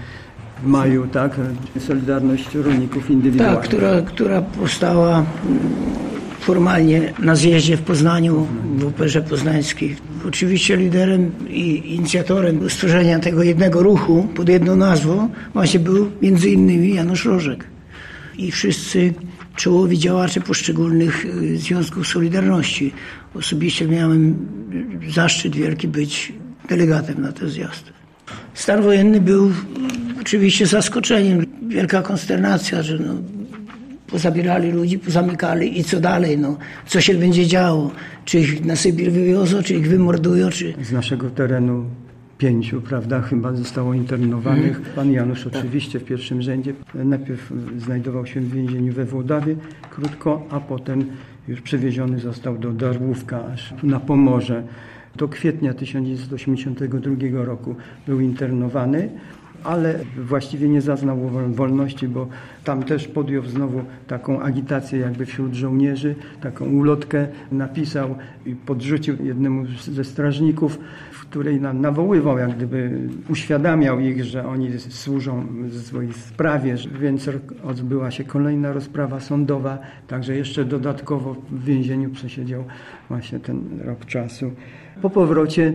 w 0.62 0.66
maju, 0.66 1.06
tak? 1.06 1.36
Solidarność 1.78 2.54
rolników 2.54 3.10
indywidualnych. 3.10 3.60
Tak, 3.60 3.68
która, 3.68 4.02
która 4.02 4.42
powstała 4.42 5.18
mm, 5.18 5.26
formalnie 6.40 7.12
na 7.18 7.36
zjeździe 7.36 7.76
w 7.76 7.82
Poznaniu, 7.82 8.46
w 8.76 8.86
Operze 8.86 9.22
Poznańskiej. 9.22 9.96
Oczywiście 10.28 10.76
liderem 10.76 11.32
i 11.48 11.94
inicjatorem 11.94 12.70
stworzenia 12.70 13.18
tego 13.18 13.42
jednego 13.42 13.82
ruchu 13.82 14.28
pod 14.34 14.48
jedną 14.48 14.76
nazwą 14.76 15.28
właśnie 15.54 15.80
był 15.80 16.10
między 16.22 16.50
innymi 16.50 16.94
Janusz 16.94 17.24
Rożek. 17.24 17.64
I 18.38 18.50
wszyscy 18.50 19.14
czołowi 19.56 19.98
działacze 19.98 20.40
poszczególnych 20.40 21.24
y, 21.24 21.58
związków 21.58 22.06
Solidarności. 22.08 22.92
Osobiście 23.34 23.88
miałem 23.88 24.36
zaszczyt 25.08 25.56
wielki 25.56 25.88
być 25.88 26.32
delegatem 26.68 27.22
na 27.22 27.32
ten 27.32 27.48
zjazd. 27.48 27.84
Stan 28.54 28.82
wojenny 28.82 29.20
był 29.20 29.52
oczywiście 30.26 30.66
zaskoczeniem, 30.66 31.46
wielka 31.68 32.02
konsternacja, 32.02 32.82
że 32.82 32.98
no, 32.98 33.14
pozabierali 34.06 34.72
ludzi, 34.72 34.98
pozamykali 34.98 35.80
i 35.80 35.84
co 35.84 36.00
dalej, 36.00 36.38
no, 36.38 36.56
co 36.86 37.00
się 37.00 37.14
będzie 37.14 37.46
działo, 37.46 37.92
czy 38.24 38.40
ich 38.40 38.64
na 38.64 38.76
Sybir 38.76 39.12
wywiozą, 39.12 39.62
czy 39.62 39.74
ich 39.74 39.88
wymordują, 39.88 40.50
czy... 40.50 40.74
z 40.82 40.92
naszego 40.92 41.30
terenu 41.30 41.84
pięciu, 42.38 42.80
prawda, 42.80 43.20
chyba 43.20 43.52
zostało 43.52 43.94
internowanych. 43.94 44.80
Pan 44.80 45.12
Janusz 45.12 45.46
oczywiście 45.46 45.98
w 45.98 46.04
pierwszym 46.04 46.42
rzędzie. 46.42 46.74
Najpierw 46.94 47.52
znajdował 47.78 48.26
się 48.26 48.40
w 48.40 48.52
więzieniu 48.52 48.92
we 48.92 49.04
Włodawie 49.04 49.56
krótko, 49.90 50.46
a 50.50 50.60
potem 50.60 51.04
już 51.48 51.60
przewieziony 51.60 52.18
został 52.18 52.58
do 52.58 52.72
Darłówka, 52.72 53.44
aż 53.52 53.74
na 53.82 54.00
Pomorze. 54.00 54.62
Do 55.16 55.28
kwietnia 55.28 55.74
1982 55.74 57.44
roku 57.44 57.76
był 58.06 58.20
internowany, 58.20 59.08
ale 59.66 59.98
właściwie 60.18 60.68
nie 60.68 60.80
zaznał 60.80 61.16
wol- 61.18 61.52
wolności, 61.54 62.08
bo 62.08 62.28
tam 62.64 62.82
też 62.82 63.08
podjął 63.08 63.42
znowu 63.42 63.80
taką 64.06 64.40
agitację 64.40 64.98
jakby 64.98 65.26
wśród 65.26 65.54
żołnierzy, 65.54 66.14
taką 66.40 66.64
ulotkę 66.64 67.26
napisał 67.52 68.14
i 68.46 68.54
podrzucił 68.54 69.16
jednemu 69.24 69.64
ze 69.92 70.04
strażników, 70.04 70.78
w 71.12 71.20
której 71.20 71.60
na- 71.60 71.72
nawoływał, 71.72 72.38
jak 72.38 72.56
gdyby 72.56 73.08
uświadamiał 73.30 74.00
ich, 74.00 74.24
że 74.24 74.46
oni 74.46 74.78
służą 74.78 75.46
swojej 75.70 76.12
sprawie, 76.12 76.74
więc 77.00 77.30
odbyła 77.64 78.10
się 78.10 78.24
kolejna 78.24 78.72
rozprawa 78.72 79.20
sądowa, 79.20 79.78
także 80.08 80.36
jeszcze 80.36 80.64
dodatkowo 80.64 81.36
w 81.50 81.64
więzieniu 81.64 82.10
przesiedział 82.10 82.64
właśnie 83.08 83.40
ten 83.40 83.60
rok 83.84 84.04
czasu. 84.06 84.50
Po 85.02 85.10
powrocie 85.10 85.72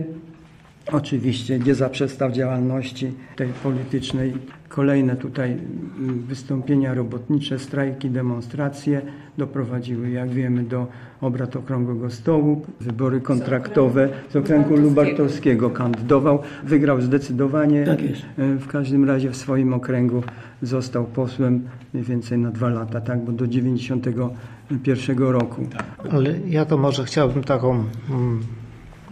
Oczywiście 0.92 1.58
nie 1.58 1.74
zaprzestał 1.74 2.32
działalności 2.32 3.12
tej 3.36 3.48
politycznej. 3.48 4.32
Kolejne 4.68 5.16
tutaj 5.16 5.50
mm, 5.50 6.22
wystąpienia 6.22 6.94
robotnicze, 6.94 7.58
strajki, 7.58 8.10
demonstracje 8.10 9.02
doprowadziły, 9.38 10.10
jak 10.10 10.30
wiemy, 10.30 10.62
do 10.62 10.86
obrad 11.20 11.56
Okrągłego 11.56 12.10
Stołu. 12.10 12.66
Wybory 12.80 13.20
kontraktowe 13.20 14.08
z 14.30 14.36
okręgu 14.36 14.76
lubartowskiego 14.76 15.70
kandydował. 15.70 16.42
Wygrał 16.64 17.00
zdecydowanie. 17.00 17.84
Tak. 17.84 17.98
E, 18.00 18.56
W 18.58 18.66
każdym 18.66 19.04
razie 19.04 19.30
w 19.30 19.36
swoim 19.36 19.74
okręgu 19.74 20.22
został 20.62 21.04
posłem 21.04 21.62
mniej 21.94 22.04
więcej 22.06 22.38
na 22.38 22.50
dwa 22.50 22.68
lata, 22.68 23.00
tak, 23.00 23.24
bo 23.24 23.32
do 23.32 23.46
91 23.46 25.18
roku. 25.18 25.66
Ale 26.10 26.34
ja 26.48 26.64
to 26.64 26.78
może 26.78 27.04
chciałbym 27.04 27.44
taką 27.44 27.84
mm, 28.10 28.40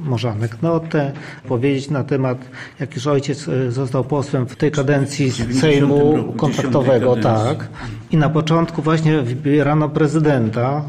może 0.05 0.31
anegdotę 0.31 1.13
powiedzieć 1.49 1.91
na 1.91 2.05
temat, 2.05 2.39
jak 2.81 2.95
już 2.95 3.07
ojciec 3.07 3.49
e, 3.49 3.73
został 3.73 4.05
posłem 4.05 4.47
w 4.47 4.57
tej 4.57 4.71
kadencji 4.71 5.33
90 5.33 5.61
Sejmu 5.61 6.17
roku, 6.17 6.33
kontraktowego, 6.33 7.17
10 7.17 7.27
kadencji. 7.27 7.57
tak. 7.57 7.69
I 8.11 8.17
na 8.17 8.29
początku 8.29 8.83
właśnie 8.83 9.23
wybierano 9.23 9.89
prezydenta, 9.89 10.83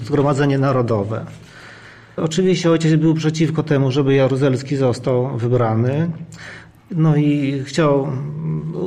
e, 0.00 0.04
Zgromadzenie 0.04 0.58
Narodowe. 0.58 1.26
Oczywiście 2.16 2.70
ojciec 2.70 2.94
był 2.94 3.14
przeciwko 3.14 3.62
temu, 3.62 3.90
żeby 3.90 4.14
Jaruzelski 4.14 4.76
został 4.76 5.38
wybrany. 5.38 6.10
No 6.90 7.16
i 7.16 7.62
chciał 7.64 8.08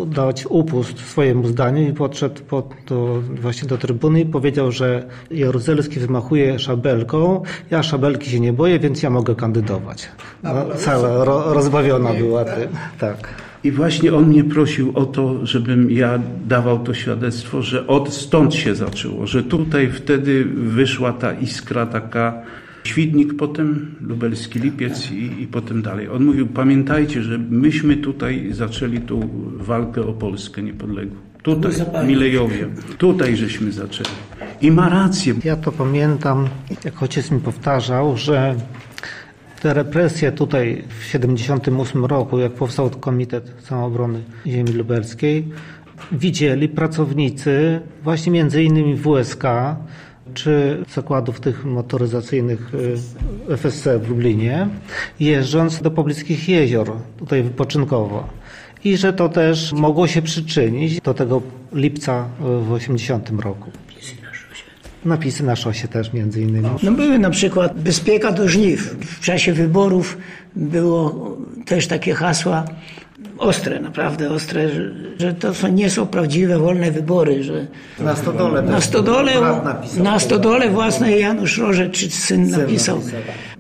dać 0.07 0.45
upust 0.49 0.99
swojemu 0.99 1.47
zdaniu 1.47 1.89
i 1.89 1.93
podszedł 1.93 2.41
pod, 2.43 2.73
do, 2.88 3.21
właśnie 3.41 3.67
do 3.67 3.77
trybuny 3.77 4.21
i 4.21 4.25
powiedział, 4.25 4.71
że 4.71 5.07
Jaruzelski 5.31 5.99
wymachuje 5.99 6.59
szabelką, 6.59 7.43
ja 7.71 7.83
szabelki 7.83 8.29
się 8.29 8.39
nie 8.39 8.53
boję, 8.53 8.79
więc 8.79 9.03
ja 9.03 9.09
mogę 9.09 9.35
kandydować. 9.35 10.09
No, 10.43 10.51
cała 10.75 11.25
ro, 11.25 11.53
rozbawiona 11.53 12.13
była 12.13 12.45
tym. 12.45 12.69
Tak. 12.99 13.33
I 13.63 13.71
właśnie 13.71 14.13
on 14.13 14.27
mnie 14.27 14.43
prosił 14.43 14.91
o 14.95 15.05
to, 15.05 15.45
żebym 15.45 15.91
ja 15.91 16.19
dawał 16.47 16.79
to 16.79 16.93
świadectwo, 16.93 17.62
że 17.62 17.88
od 17.88 18.13
stąd 18.13 18.55
się 18.55 18.75
zaczęło, 18.75 19.27
że 19.27 19.43
tutaj 19.43 19.91
wtedy 19.91 20.45
wyszła 20.45 21.13
ta 21.13 21.33
iskra 21.33 21.85
taka, 21.85 22.41
Świdnik 22.89 23.38
potem, 23.38 23.95
Lubelski 24.02 24.60
Lipiec 24.60 25.12
i, 25.12 25.41
i 25.41 25.47
potem 25.47 25.82
dalej. 25.82 26.10
On 26.10 26.25
mówił, 26.25 26.47
pamiętajcie, 26.47 27.21
że 27.23 27.38
myśmy 27.38 27.97
tutaj 27.97 28.47
zaczęli 28.52 28.99
tą 29.02 29.30
walkę 29.54 30.02
o 30.02 30.13
Polskę 30.13 30.63
niepodległą. 30.63 31.15
Tutaj, 31.43 31.71
Milejowie, 32.08 32.67
tutaj 32.97 33.36
żeśmy 33.36 33.71
zaczęli. 33.71 34.10
I 34.62 34.71
ma 34.71 34.89
rację. 34.89 35.34
Ja 35.43 35.56
to 35.56 35.71
pamiętam, 35.71 36.47
jak 36.86 37.04
ojciec 37.04 37.32
mi 37.32 37.39
powtarzał, 37.39 38.17
że 38.17 38.56
te 39.62 39.73
represje 39.73 40.32
tutaj 40.32 40.84
w 40.99 41.04
78 41.04 42.06
roku, 42.06 42.39
jak 42.39 42.52
powstał 42.52 42.89
Komitet 42.89 43.54
Samoobrony 43.63 44.23
Ziemi 44.47 44.71
Lubelskiej, 44.71 45.47
widzieli 46.12 46.69
pracownicy 46.69 47.82
właśnie 48.04 48.32
między 48.32 48.63
innymi 48.63 48.97
WSK, 48.97 49.43
czy 50.33 50.83
zakładów 50.93 51.39
tych 51.39 51.65
motoryzacyjnych 51.65 52.71
y, 53.49 53.57
FSC 53.57 53.87
w 53.99 54.09
Lublinie, 54.09 54.67
jeżdżąc 55.19 55.81
do 55.81 55.91
pobliskich 55.91 56.49
jezior, 56.49 56.91
tutaj 57.17 57.43
wypoczynkowo. 57.43 58.27
I 58.83 58.97
że 58.97 59.13
to 59.13 59.29
też 59.29 59.73
mogło 59.73 60.07
się 60.07 60.21
przyczynić 60.21 61.01
do 61.01 61.13
tego 61.13 61.41
lipca 61.73 62.25
y, 62.61 62.65
w 62.65 62.71
80 62.71 63.29
roku. 63.29 63.71
Napisy 65.05 65.43
na 65.43 65.55
szosie 65.55 65.87
też 65.87 66.13
między 66.13 66.41
innymi. 66.41 66.69
No 66.83 66.91
były 66.91 67.19
na 67.19 67.29
przykład 67.29 67.79
bezpieka 67.79 68.31
do 68.31 68.47
żniw. 68.47 68.81
W 68.99 69.19
czasie 69.19 69.53
wyborów 69.53 70.17
było 70.55 71.37
też 71.65 71.87
takie 71.87 72.13
hasła 72.13 72.65
ostre, 73.38 73.79
naprawdę 73.79 74.29
ostre, 74.29 74.69
że, 74.69 74.91
że 75.19 75.34
to 75.34 75.53
są, 75.53 75.67
nie 75.67 75.89
są 75.89 76.08
prawdziwe, 76.08 76.58
wolne 76.60 76.91
wybory, 76.91 77.43
że 77.43 77.67
Na 77.99 78.15
stodole 78.15 78.62
na 78.62 78.82
stodole, 78.82 79.32
napisał. 79.63 80.03
na 80.03 80.19
stodole 80.19 80.69
własnej 80.69 81.21
Janusz 81.21 81.58
Rożek 81.58 81.91
czy 81.91 82.10
syn 82.12 82.49
napisał. 82.49 83.01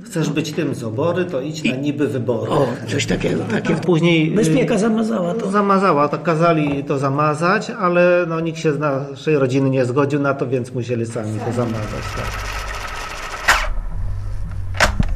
Chcesz 0.05 0.29
być 0.29 0.51
tym 0.51 0.75
z 0.75 0.83
obory, 0.83 1.25
to 1.25 1.41
idź 1.41 1.63
na 1.63 1.75
niby 1.75 2.07
wybory. 2.07 2.51
O, 2.51 2.67
coś 2.87 3.05
takiego. 3.05 3.43
Takie. 3.51 3.75
Później 3.75 4.31
y, 4.33 4.35
Bezpieka 4.35 4.77
zamazała 4.77 5.33
to. 5.33 5.51
zamazała, 5.51 6.07
to 6.07 6.17
kazali 6.17 6.83
to 6.83 6.97
zamazać, 6.97 7.69
ale 7.69 8.25
no, 8.27 8.39
nikt 8.39 8.59
się 8.59 8.73
z 8.73 8.79
naszej 8.79 9.37
rodziny 9.37 9.69
nie 9.69 9.85
zgodził 9.85 10.19
na 10.19 10.33
to, 10.33 10.47
więc 10.47 10.73
musieli 10.73 11.05
sami 11.05 11.39
to 11.45 11.51
zamazać. 11.51 12.03
Tak. 12.15 12.25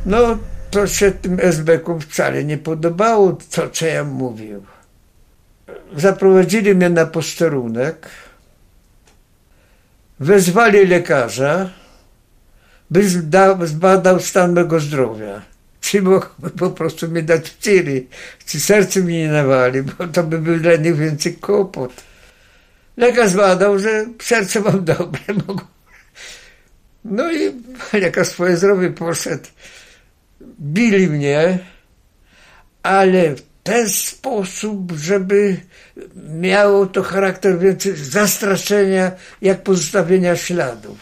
No, 0.06 0.18
to 0.74 0.88
się 0.88 1.12
tym 1.12 1.38
SB-kom 1.38 2.00
wcale 2.00 2.44
nie 2.44 2.58
podobało, 2.58 3.38
to 3.52 3.70
co 3.70 3.86
ja 3.86 4.04
mówił. 4.04 4.66
Zaprowadzili 5.98 6.76
mnie 6.76 6.90
na 6.90 7.06
posterunek, 7.06 8.08
wezwali 10.20 10.88
lekarza, 10.88 11.70
by 12.92 13.04
zbadał 13.68 14.20
stan 14.20 14.54
mego 14.54 14.80
zdrowia. 14.80 15.42
Czy 15.82 16.02
mógłby 16.02 16.50
po 16.50 16.70
prostu 16.70 17.10
mnie 17.10 17.24
dać 17.24 17.50
ciry, 17.50 18.06
czy 18.46 18.60
serce 18.60 19.02
mi 19.02 19.14
nie 19.14 19.28
nawali, 19.28 19.82
bo 19.82 20.08
to 20.08 20.24
by 20.24 20.40
był 20.40 20.60
dla 20.60 20.76
nich 20.76 20.96
więcej 20.96 21.36
kłopot. 21.36 21.94
Lekarz 22.98 23.30
zbadał, 23.30 23.80
że 23.80 24.06
serce 24.22 24.60
mam 24.60 24.86
dobre. 24.86 25.20
No 27.06 27.32
i 27.32 27.52
lekarz 27.94 28.28
swoje 28.28 28.58
zdrowie 28.58 28.90
poszedł. 28.90 29.48
Bili 30.64 31.08
mnie, 31.08 31.60
ale 32.84 33.36
w 33.36 33.42
ten 33.64 33.90
sposób, 33.90 34.92
żeby 34.92 35.58
miało 36.16 36.86
to 36.86 37.04
charakter 37.04 37.60
więcej 37.60 37.96
zastraszenia, 37.96 39.12
jak 39.42 39.64
pozostawienia 39.64 40.36
śladów. 40.36 40.98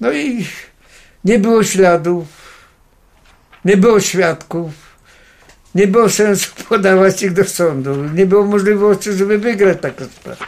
No 0.00 0.12
i 0.12 0.46
nie 1.24 1.38
było 1.38 1.64
śladów, 1.64 2.26
nie 3.64 3.76
było 3.76 4.00
świadków, 4.00 4.72
nie 5.74 5.86
było 5.86 6.08
sensu 6.08 6.50
podawać 6.68 7.22
ich 7.22 7.32
do 7.32 7.44
sądu, 7.44 8.04
nie 8.04 8.26
było 8.26 8.44
możliwości, 8.44 9.12
żeby 9.12 9.38
wygrać 9.38 9.78
taką 9.80 10.04
sprawę. 10.04 10.44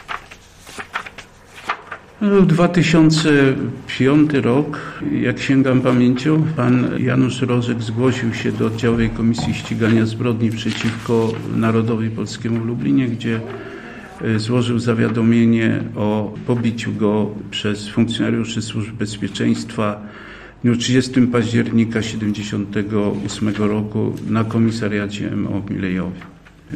Był 2.29 2.45
2005 2.45 4.33
rok, 4.33 4.79
jak 5.21 5.39
sięgam 5.39 5.81
pamięcią, 5.81 6.43
pan 6.55 6.89
Janusz 6.99 7.41
Rożek 7.41 7.81
zgłosił 7.81 8.33
się 8.33 8.51
do 8.51 8.65
oddziałowej 8.65 9.09
Komisji 9.09 9.53
Ścigania 9.53 10.05
Zbrodni 10.05 10.51
przeciwko 10.51 11.33
Narodowi 11.55 12.09
Polskiemu 12.09 12.59
w 12.59 12.65
Lublinie, 12.65 13.07
gdzie 13.07 13.39
e, 14.21 14.39
złożył 14.39 14.79
zawiadomienie 14.79 15.83
o 15.95 16.33
pobiciu 16.47 16.93
go 16.93 17.29
przez 17.51 17.89
funkcjonariuszy 17.89 18.61
służb 18.61 18.95
bezpieczeństwa 18.95 20.01
w 20.59 20.61
dniu 20.61 20.77
30 20.77 21.21
października 21.21 21.99
1978 22.01 23.55
roku 23.55 24.13
na 24.29 24.43
komisariacie 24.43 25.35
MO 25.35 25.61
w 25.61 25.71
Milejowie. 25.71 26.19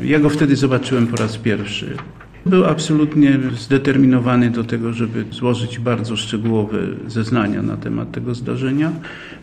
Ja 0.03 0.19
go 0.19 0.29
wtedy 0.29 0.55
zobaczyłem 0.55 1.07
po 1.07 1.17
raz 1.17 1.37
pierwszy. 1.37 1.97
Był 2.45 2.65
absolutnie 2.65 3.39
zdeterminowany 3.57 4.49
do 4.49 4.63
tego, 4.63 4.93
żeby 4.93 5.25
złożyć 5.31 5.79
bardzo 5.79 6.15
szczegółowe 6.17 6.79
zeznania 7.07 7.61
na 7.61 7.77
temat 7.77 8.11
tego 8.11 8.35
zdarzenia. 8.35 8.91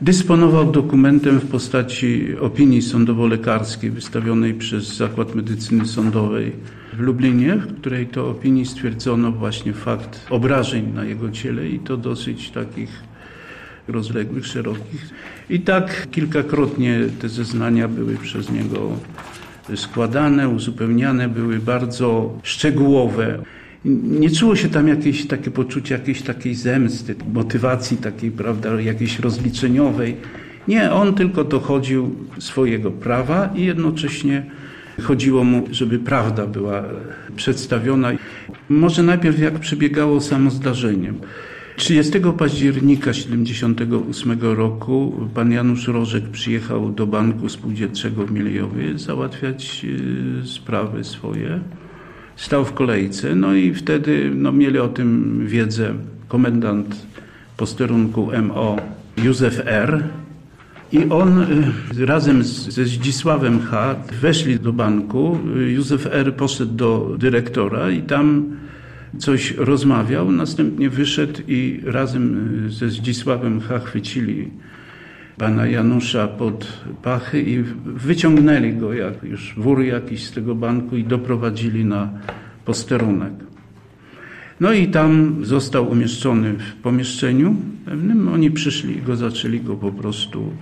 Dysponował 0.00 0.72
dokumentem 0.72 1.40
w 1.40 1.46
postaci 1.46 2.36
opinii 2.40 2.82
sądowo-lekarskiej 2.82 3.90
wystawionej 3.90 4.54
przez 4.54 4.96
Zakład 4.96 5.34
Medycyny 5.34 5.86
Sądowej 5.86 6.52
w 6.92 7.00
Lublinie, 7.00 7.54
w 7.54 7.80
której 7.80 8.06
to 8.06 8.30
opinii 8.30 8.66
stwierdzono 8.66 9.32
właśnie 9.32 9.72
fakt 9.72 10.26
obrażeń 10.30 10.92
na 10.94 11.04
jego 11.04 11.30
ciele 11.30 11.68
i 11.68 11.78
to 11.78 11.96
dosyć 11.96 12.50
takich 12.50 13.02
rozległych, 13.88 14.46
szerokich. 14.46 15.08
I 15.50 15.60
tak 15.60 16.10
kilkakrotnie 16.10 17.00
te 17.20 17.28
zeznania 17.28 17.88
były 17.88 18.16
przez 18.16 18.52
niego 18.52 18.90
składane, 19.74 20.48
uzupełniane, 20.48 21.28
były 21.28 21.58
bardzo 21.58 22.38
szczegółowe. 22.42 23.38
Nie 23.84 24.30
czuło 24.30 24.56
się 24.56 24.68
tam 24.68 24.88
jakieś 24.88 25.26
takie 25.26 25.50
poczucie 25.50 25.94
jakiejś 25.94 26.22
takiej 26.22 26.54
zemsty, 26.54 27.14
motywacji 27.32 27.96
takiej, 27.96 28.30
prawda, 28.30 28.80
jakiejś 28.80 29.18
rozliczeniowej. 29.18 30.16
Nie, 30.68 30.92
on 30.92 31.14
tylko 31.14 31.44
dochodził 31.44 32.14
swojego 32.38 32.90
prawa 32.90 33.50
i 33.54 33.64
jednocześnie 33.64 34.46
chodziło 35.02 35.44
mu, 35.44 35.68
żeby 35.70 35.98
prawda 35.98 36.46
była 36.46 36.84
przedstawiona. 37.36 38.12
Może 38.68 39.02
najpierw 39.02 39.38
jak 39.38 39.58
przebiegało 39.58 40.20
samo 40.20 40.50
zdarzenie. 40.50 41.12
30 41.76 42.20
października 42.38 43.12
1978 43.12 44.40
roku 44.40 45.28
pan 45.34 45.52
Janusz 45.52 45.88
Rożek 45.88 46.24
przyjechał 46.28 46.90
do 46.92 47.06
Banku 47.06 47.48
Spółdzielczego 47.48 48.26
w 48.26 48.30
Milejowie 48.30 48.98
załatwiać 48.98 49.86
y, 50.44 50.46
sprawy 50.46 51.04
swoje. 51.04 51.60
Stał 52.36 52.64
w 52.64 52.72
kolejce, 52.72 53.34
no 53.34 53.54
i 53.54 53.74
wtedy 53.74 54.30
no, 54.34 54.52
mieli 54.52 54.78
o 54.78 54.88
tym 54.88 55.40
wiedzę 55.46 55.94
komendant 56.28 57.06
posterunku 57.56 58.30
MO 58.42 58.76
Józef 59.24 59.62
R. 59.64 60.04
I 60.92 60.98
on 61.10 61.42
y, 61.98 62.06
razem 62.06 62.44
ze 62.44 62.84
Zdzisławem 62.84 63.60
H. 63.60 63.94
weszli 64.20 64.60
do 64.60 64.72
banku. 64.72 65.38
Józef 65.74 66.06
R. 66.10 66.34
poszedł 66.34 66.72
do 66.72 67.14
dyrektora 67.18 67.90
i 67.90 68.02
tam 68.02 68.56
coś 69.18 69.54
rozmawiał, 69.56 70.32
następnie 70.32 70.90
wyszedł 70.90 71.40
i 71.48 71.80
razem 71.84 72.50
ze 72.70 72.90
Zdzisławem 72.90 73.60
H. 73.60 73.78
chwycili 73.78 74.50
pana 75.38 75.66
Janusza 75.66 76.28
pod 76.28 76.82
pachy 77.02 77.42
i 77.42 77.62
wyciągnęli 77.84 78.72
go 78.72 78.92
jak 78.92 79.22
już 79.22 79.54
wór 79.56 79.82
jakiś 79.82 80.24
z 80.24 80.32
tego 80.32 80.54
banku 80.54 80.96
i 80.96 81.04
doprowadzili 81.04 81.84
na 81.84 82.10
posterunek. 82.64 83.32
No 84.60 84.72
i 84.72 84.88
tam 84.88 85.36
został 85.44 85.90
umieszczony 85.90 86.52
w 86.52 86.74
pomieszczeniu 86.74 87.56
pewnym. 87.84 88.28
Oni 88.28 88.50
przyszli 88.50 88.96
i 88.96 89.02
go 89.02 89.16
zaczęli 89.16 89.60
go 89.60 89.76
po 89.76 89.92
prostu 89.92 90.52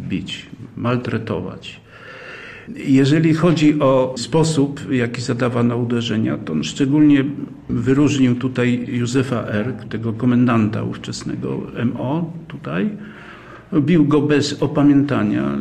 bić, 0.00 0.46
maltretować. 0.76 1.80
Jeżeli 2.74 3.34
chodzi 3.34 3.80
o 3.80 4.14
sposób, 4.18 4.80
jaki 4.90 5.22
zadawano 5.22 5.76
uderzenia, 5.76 6.38
to 6.38 6.52
on 6.52 6.64
szczególnie 6.64 7.24
wyróżnił 7.68 8.34
tutaj 8.34 8.84
Józefa 8.88 9.46
R., 9.46 9.72
tego 9.88 10.12
komendanta 10.12 10.82
ówczesnego 10.82 11.62
MO 11.94 12.32
tutaj. 12.48 12.90
Bił 13.80 14.04
go 14.04 14.20
bez 14.20 14.62
opamiętania, 14.62 15.58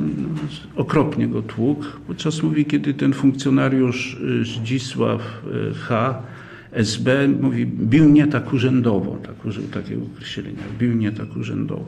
okropnie 0.75 1.27
go 1.27 1.41
tłukł. 1.41 1.85
Podczas 2.07 2.43
mówi, 2.43 2.65
kiedy 2.65 2.93
ten 2.93 3.13
funkcjonariusz 3.13 4.17
Zdzisław 4.43 5.21
e, 5.21 5.73
H., 5.73 6.21
SB, 6.71 7.27
mówi, 7.41 7.65
bił 7.65 8.09
mnie 8.09 8.27
tak 8.27 8.53
urzędowo, 8.53 9.17
tak 9.23 9.45
użył 9.45 9.63
takiego 9.63 10.01
określenia, 10.15 10.63
bił 10.79 10.95
mnie 10.95 11.11
tak 11.11 11.37
urzędowo 11.37 11.85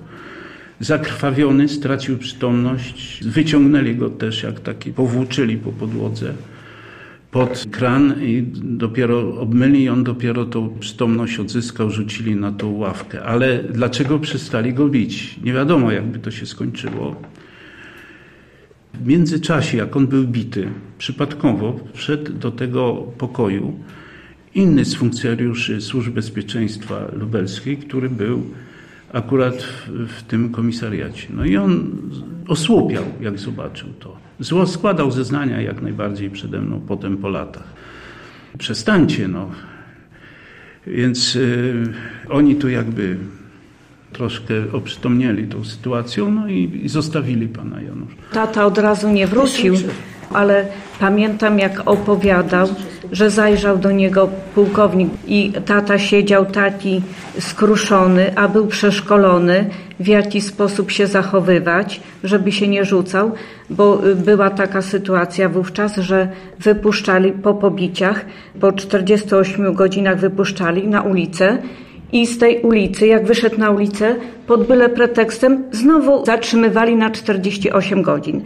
zakrwawiony, 0.80 1.70
stracił 1.70 2.18
przytomność. 2.18 3.24
Wyciągnęli 3.26 3.96
go 3.96 4.10
też, 4.10 4.44
jak 4.44 4.60
taki, 4.60 4.94
powłóczyli 4.94 5.58
po 5.58 5.72
podłodze 5.72 6.34
pod 7.32 7.66
kran 7.72 8.16
i 8.24 8.44
dopiero 8.64 9.40
obmyli 9.40 9.84
i 9.84 9.90
on 9.90 10.04
dopiero 10.04 10.46
tą 10.46 10.70
przytomność 10.80 11.40
odzyskał, 11.40 11.92
rzucili 11.92 12.36
na 12.36 12.52
tą 12.52 12.72
ławkę. 12.72 13.24
Ale 13.24 13.64
dlaczego 13.64 14.20
przestali 14.20 14.74
go 14.74 14.90
bić? 14.90 15.40
Nie 15.44 15.54
wiadomo, 15.54 15.92
jakby 15.92 16.20
to 16.20 16.32
się 16.32 16.46
skończyło. 16.46 17.16
W 18.94 19.08
międzyczasie, 19.08 19.78
jak 19.78 19.96
on 19.96 20.08
był 20.08 20.28
bity, 20.28 20.70
przypadkowo 20.98 21.80
wszedł 21.94 22.34
do 22.34 22.52
tego 22.52 22.94
pokoju 23.18 23.80
inny 24.56 24.86
z 24.86 24.96
funkcjonariuszy 24.96 25.82
Służb 25.82 26.14
Bezpieczeństwa 26.14 27.12
Lubelskiej, 27.14 27.78
który 27.78 28.10
był 28.10 28.44
akurat 29.14 29.64
w, 29.64 29.90
w, 30.08 30.24
tym 30.24 30.50
komisariacie. 30.50 31.28
No 31.30 31.46
i 31.46 31.58
on 31.58 31.92
osłupiał, 32.48 33.04
jak 33.22 33.40
zobaczył 33.40 33.90
to. 34.00 34.18
Zło 34.40 34.68
składał 34.68 35.12
zeznania 35.12 35.62
jak 35.62 35.82
najbardziej 35.82 36.30
przede 36.30 36.62
mną, 36.62 36.82
potem 36.88 37.18
po 37.18 37.30
latach. 37.30 37.74
Przestańcie, 38.58 39.28
no. 39.28 39.50
Więc 40.88 41.36
y, 41.36 41.94
oni 42.30 42.56
tu 42.56 42.70
jakby 42.70 43.18
troszkę 44.14 44.54
oprzytomnieli 44.72 45.48
tą 45.48 45.64
sytuacją, 45.64 46.32
no 46.32 46.48
i, 46.48 46.82
i 46.84 46.90
zostawili 46.90 47.48
pana 47.48 47.82
Janusza. 47.82 48.16
Tata 48.34 48.66
od 48.66 48.78
razu 48.78 49.10
nie 49.10 49.28
wrócił, 49.28 49.76
ale 50.34 50.66
pamiętam 51.00 51.60
jak 51.60 51.82
opowiadał, 51.86 52.68
że 53.12 53.30
zajrzał 53.30 53.78
do 53.78 53.92
niego 53.92 54.30
pułkownik 54.56 55.10
i 55.28 55.52
tata 55.66 56.00
siedział 56.00 56.46
taki 56.46 57.02
skruszony, 57.40 58.32
a 58.36 58.48
był 58.48 58.68
przeszkolony, 58.68 59.70
w 60.00 60.08
jaki 60.08 60.42
sposób 60.42 60.92
się 60.92 61.08
zachowywać, 61.08 62.02
żeby 62.24 62.52
się 62.52 62.68
nie 62.68 62.86
rzucał, 62.86 63.32
bo 63.70 64.08
y, 64.08 64.16
była 64.16 64.50
taka 64.50 64.82
sytuacja 64.82 65.50
wówczas, 65.50 65.96
że 65.96 66.28
wypuszczali 66.60 67.32
po 67.32 67.54
pobiciach, 67.54 68.26
po 68.60 68.72
48 68.72 69.74
godzinach 69.74 70.20
wypuszczali 70.20 70.88
na 70.88 71.02
ulicę 71.02 71.58
i 72.12 72.28
z 72.28 72.38
tej 72.38 72.62
ulicy, 72.62 73.08
jak 73.08 73.26
wyszedł 73.26 73.60
na 73.60 73.70
ulicę, 73.70 74.16
pod 74.48 74.68
byle 74.68 74.90
pretekstem 74.90 75.64
znowu 75.72 76.26
zatrzymywali 76.26 76.96
na 76.96 77.10
48 77.10 78.02
godzin 78.02 78.42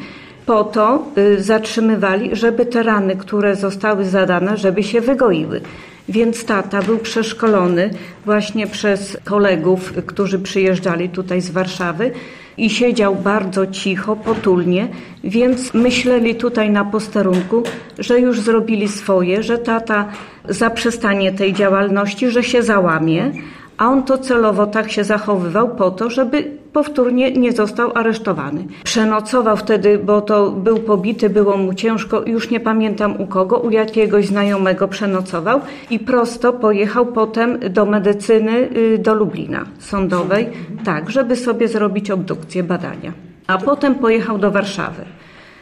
po 0.46 0.64
to 0.64 1.06
y, 1.18 1.44
zatrzymywali, 1.44 2.36
żeby 2.36 2.66
te 2.66 2.84
rany, 2.84 3.16
które 3.16 3.56
zostały 3.56 4.06
zadane, 4.06 4.58
żeby 4.58 4.84
się 4.84 5.02
wygoiły. 5.02 5.62
Więc 6.10 6.46
tata 6.46 6.82
był 6.82 6.98
przeszkolony 6.98 7.89
właśnie 8.26 8.68
przez 8.68 9.18
kolegów, 9.24 9.94
którzy 10.06 10.39
przyjeżdżali 10.39 11.10
tutaj 11.10 11.42
z 11.42 11.50
Warszawy, 11.50 12.12
i 12.58 12.70
siedział 12.70 13.16
bardzo 13.16 13.68
cicho, 13.68 14.16
potulnie, 14.16 14.88
więc 15.24 15.74
myśleli 15.74 16.36
tutaj 16.36 16.70
na 16.70 16.86
posterunku, 16.86 17.64
że 18.00 18.20
już 18.20 18.39
zrobili 18.39 18.88
swoje, 18.88 19.44
że 19.44 19.58
tata 19.58 20.06
zaprzestanie 20.50 21.32
tej 21.32 21.54
działalności, 21.54 22.30
że 22.30 22.44
się 22.44 22.64
załamie, 22.64 23.32
a 23.78 23.88
on 23.88 24.04
to 24.04 24.18
celowo 24.18 24.68
tak 24.68 24.92
się 24.92 25.04
zachowywał 25.04 25.76
po 25.76 25.92
to, 25.92 26.10
żeby 26.10 26.61
powtórnie 26.74 27.32
nie 27.32 27.51
został 27.51 27.91
aresztowany. 27.95 28.65
Przenocował 28.84 29.57
wtedy, 29.57 29.97
bo 29.97 30.22
to 30.22 30.51
był 30.51 30.78
pobity, 30.78 31.30
było 31.30 31.57
mu 31.57 31.74
ciężko, 31.74 32.24
już 32.26 32.49
nie 32.49 32.59
pamiętam 32.59 33.22
u 33.22 33.28
kogo, 33.28 33.57
u 33.57 33.69
jakiegoś 33.69 34.26
znajomego 34.26 34.88
przenocował 34.88 35.59
i 35.89 35.99
prosto 35.99 36.53
pojechał 36.53 37.05
potem 37.05 37.59
do 37.69 37.86
medycyny 37.86 38.69
y, 38.76 38.97
do 38.97 39.13
Lublina 39.13 39.65
sądowej, 39.80 40.49
tak, 40.84 41.09
żeby 41.09 41.36
sobie 41.36 41.67
zrobić 41.67 42.11
obdukcję, 42.11 42.63
badania. 42.63 43.11
A 43.47 43.57
potem 43.57 43.95
pojechał 43.95 44.38
do 44.38 44.51
Warszawy. 44.51 45.05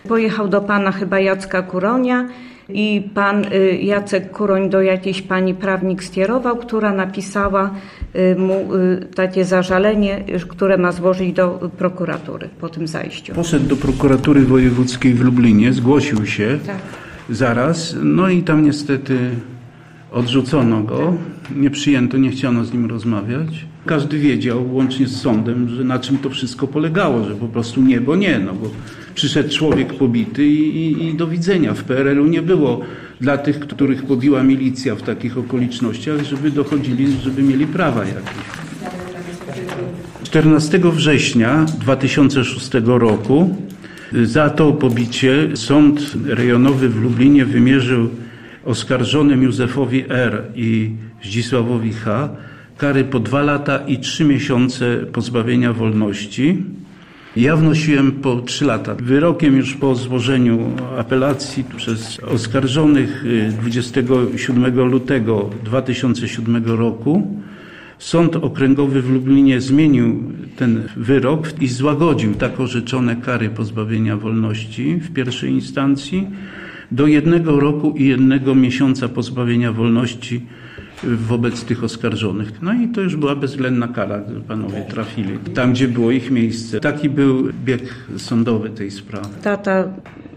Pojechał 0.08 0.48
do 0.48 0.62
pana 0.62 0.92
chyba 0.92 1.20
Jacka 1.20 1.62
Kuronia, 1.62 2.26
i 2.74 3.10
pan 3.14 3.46
y, 3.54 3.78
Jacek 3.82 4.32
Kuroń 4.32 4.70
do 4.70 4.82
jakiejś 4.82 5.22
pani 5.22 5.54
prawnik 5.54 6.04
skierował, 6.04 6.58
która 6.58 6.94
napisała 6.94 7.74
y, 8.16 8.36
mu 8.40 8.76
y, 8.76 9.08
takie 9.16 9.46
zażalenie, 9.46 10.24
które 10.48 10.78
ma 10.78 10.92
złożyć 10.92 11.34
do 11.34 11.70
prokuratury 11.78 12.50
po 12.60 12.70
tym 12.70 12.88
zajściu. 12.88 13.34
Poszedł 13.34 13.66
do 13.68 13.76
prokuratury 13.76 14.42
wojewódzkiej 14.42 15.14
w 15.14 15.22
Lublinie, 15.22 15.74
zgłosił 15.74 16.26
się 16.26 16.60
Tak. 16.68 16.78
zaraz, 17.30 17.96
no 18.04 18.30
i 18.30 18.44
tam 18.44 18.64
niestety 18.64 19.18
odrzucono 20.12 20.84
go, 20.84 21.14
nie 21.56 21.70
przyjęto, 21.70 22.18
nie 22.18 22.30
chciano 22.30 22.66
z 22.66 22.74
nim 22.74 22.86
rozmawiać. 22.86 23.66
Każdy 23.86 24.18
wiedział, 24.20 24.74
łącznie 24.74 25.08
z 25.08 25.22
sądem, 25.22 25.70
że 25.70 25.84
na 25.84 26.00
czym 26.00 26.18
to 26.18 26.30
wszystko 26.30 26.68
polegało, 26.68 27.24
że 27.24 27.36
po 27.36 27.48
prostu 27.48 27.82
nie, 27.82 28.02
bo 28.02 28.16
nie, 28.16 28.40
no 28.40 28.54
bo 28.54 28.70
przyszedł 29.16 29.54
człowiek 29.54 29.94
pobity 29.94 30.46
i, 30.46 30.78
i, 30.78 31.08
i 31.08 31.14
do 31.14 31.28
widzenia. 31.28 31.74
W 31.74 31.84
PRL-u 31.84 32.26
nie 32.26 32.42
było 32.42 32.82
dla 33.22 33.38
tych, 33.38 33.60
których 33.60 34.04
pobiła 34.04 34.44
milicja 34.44 34.96
w 34.96 35.02
takich 35.02 35.38
okolicznościach, 35.38 36.24
żeby 36.24 36.52
dochodzili, 36.52 37.08
żeby 37.24 37.44
mieli 37.44 37.68
prawa 37.68 38.06
jakieś. 38.06 38.70
14 40.24 40.80
września 40.84 41.66
2006 41.80 42.70
roku 42.86 43.56
za 44.24 44.50
to 44.50 44.72
pobicie 44.72 45.58
sąd 45.58 46.14
rejonowy 46.26 46.90
w 46.90 47.02
Lublinie 47.02 47.46
wymierzył 47.46 48.10
oskarżonym 48.66 49.44
Józefowi 49.44 50.04
R. 50.10 50.44
i 50.56 50.92
Zdzisławowi 51.24 51.94
H. 51.94 52.30
kary 52.78 53.04
po 53.04 53.20
dwa 53.20 53.42
lata 53.42 53.78
i 53.78 53.98
trzy 53.98 54.26
miesiące 54.26 54.98
pozbawienia 55.14 55.74
wolności. 55.74 56.64
Ja 57.36 57.56
wnosiłem 57.56 58.12
po 58.12 58.42
trzy 58.42 58.66
lata. 58.66 58.96
Wyrokiem 58.96 59.58
już 59.58 59.76
po 59.76 59.96
złożeniu 59.96 60.60
apelacji 60.98 61.64
przez 61.78 62.20
oskarżonych 62.20 63.26
y, 63.26 63.54
27 63.62 64.80
lutego 64.80 65.50
2007 65.64 66.66
roku 66.66 67.42
Sąd 68.00 68.36
Okręgowy 68.36 69.02
w 69.02 69.10
Lublinie 69.10 69.62
zmienił 69.62 70.24
ten 70.56 70.84
wyrok 70.98 71.62
i 71.62 71.68
złagodził 71.68 72.34
tak 72.34 72.60
orzeczone 72.60 73.16
kary 73.16 73.50
pozbawienia 73.50 74.18
wolności 74.18 74.96
w 74.96 75.14
pierwszej 75.14 75.52
instancji 75.52 76.28
do 76.92 77.08
jednego 77.08 77.60
roku 77.60 77.94
i 77.98 78.06
jednego 78.06 78.56
miesiąca 78.56 79.10
pozbawienia 79.10 79.74
wolności 79.74 80.46
wobec 81.04 81.64
tych 81.64 81.84
oskarżonych. 81.84 82.62
No 82.62 82.74
i 82.74 82.88
to 82.88 83.02
już 83.02 83.16
była 83.16 83.36
bezwzględna 83.36 83.88
kara, 83.88 84.22
panowie 84.48 84.82
trafili 84.82 85.38
tam, 85.56 85.74
gdzie 85.74 85.88
było 85.88 86.12
ich 86.12 86.32
miejsce. 86.32 86.80
Taki 86.80 87.10
był 87.10 87.50
bieg 87.66 87.82
sądowy 88.18 88.70
tej 88.70 88.92
sprawy. 88.92 89.30
Tata 89.42 89.88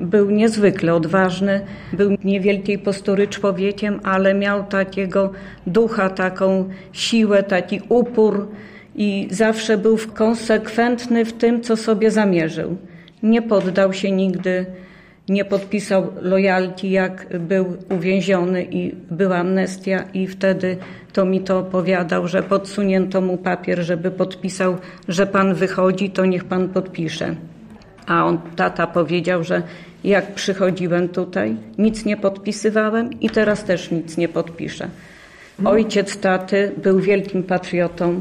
był 0.00 0.30
niezwykle 0.30 0.94
odważny, 0.94 1.60
był 1.92 2.16
niewielkiej 2.24 2.78
postury 2.78 3.28
człowiekiem, 3.28 4.00
ale 4.02 4.34
miał 4.34 4.64
takiego 4.64 5.32
ducha, 5.66 6.10
taką 6.10 6.68
siłę, 6.92 7.42
taki 7.42 7.80
upór 7.88 8.48
i 8.96 9.28
zawsze 9.30 9.78
był 9.78 9.98
konsekwentny 10.14 11.24
w 11.24 11.32
tym, 11.32 11.60
co 11.60 11.76
sobie 11.76 12.10
zamierzył. 12.10 12.76
Nie 13.22 13.42
poddał 13.42 13.92
się 13.92 14.10
nigdy, 14.10 14.66
nie 15.32 15.44
podpisał 15.44 16.12
lojalki, 16.20 16.90
jak 16.90 17.38
był 17.38 17.76
uwięziony 17.90 18.64
i 18.70 18.94
była 19.10 19.36
amnestia 19.36 20.04
i 20.14 20.26
wtedy 20.26 20.76
to 21.12 21.24
mi 21.24 21.40
to 21.40 21.58
opowiadał, 21.58 22.28
że 22.28 22.42
podsunięto 22.42 23.20
mu 23.20 23.36
papier, 23.36 23.82
żeby 23.82 24.10
podpisał, 24.10 24.76
że 25.08 25.26
pan 25.26 25.54
wychodzi, 25.54 26.10
to 26.10 26.26
niech 26.26 26.44
pan 26.44 26.68
podpisze. 26.68 27.34
A 28.06 28.24
on, 28.24 28.38
tata 28.56 28.86
powiedział, 28.86 29.44
że 29.44 29.62
jak 30.04 30.34
przychodziłem 30.34 31.08
tutaj, 31.08 31.56
nic 31.78 32.04
nie 32.04 32.16
podpisywałem 32.16 33.20
i 33.20 33.30
teraz 33.30 33.64
też 33.64 33.90
nic 33.90 34.16
nie 34.16 34.28
podpiszę. 34.28 34.88
Ojciec 35.64 36.16
taty 36.16 36.72
był 36.82 37.00
wielkim 37.00 37.42
patriotą, 37.42 38.18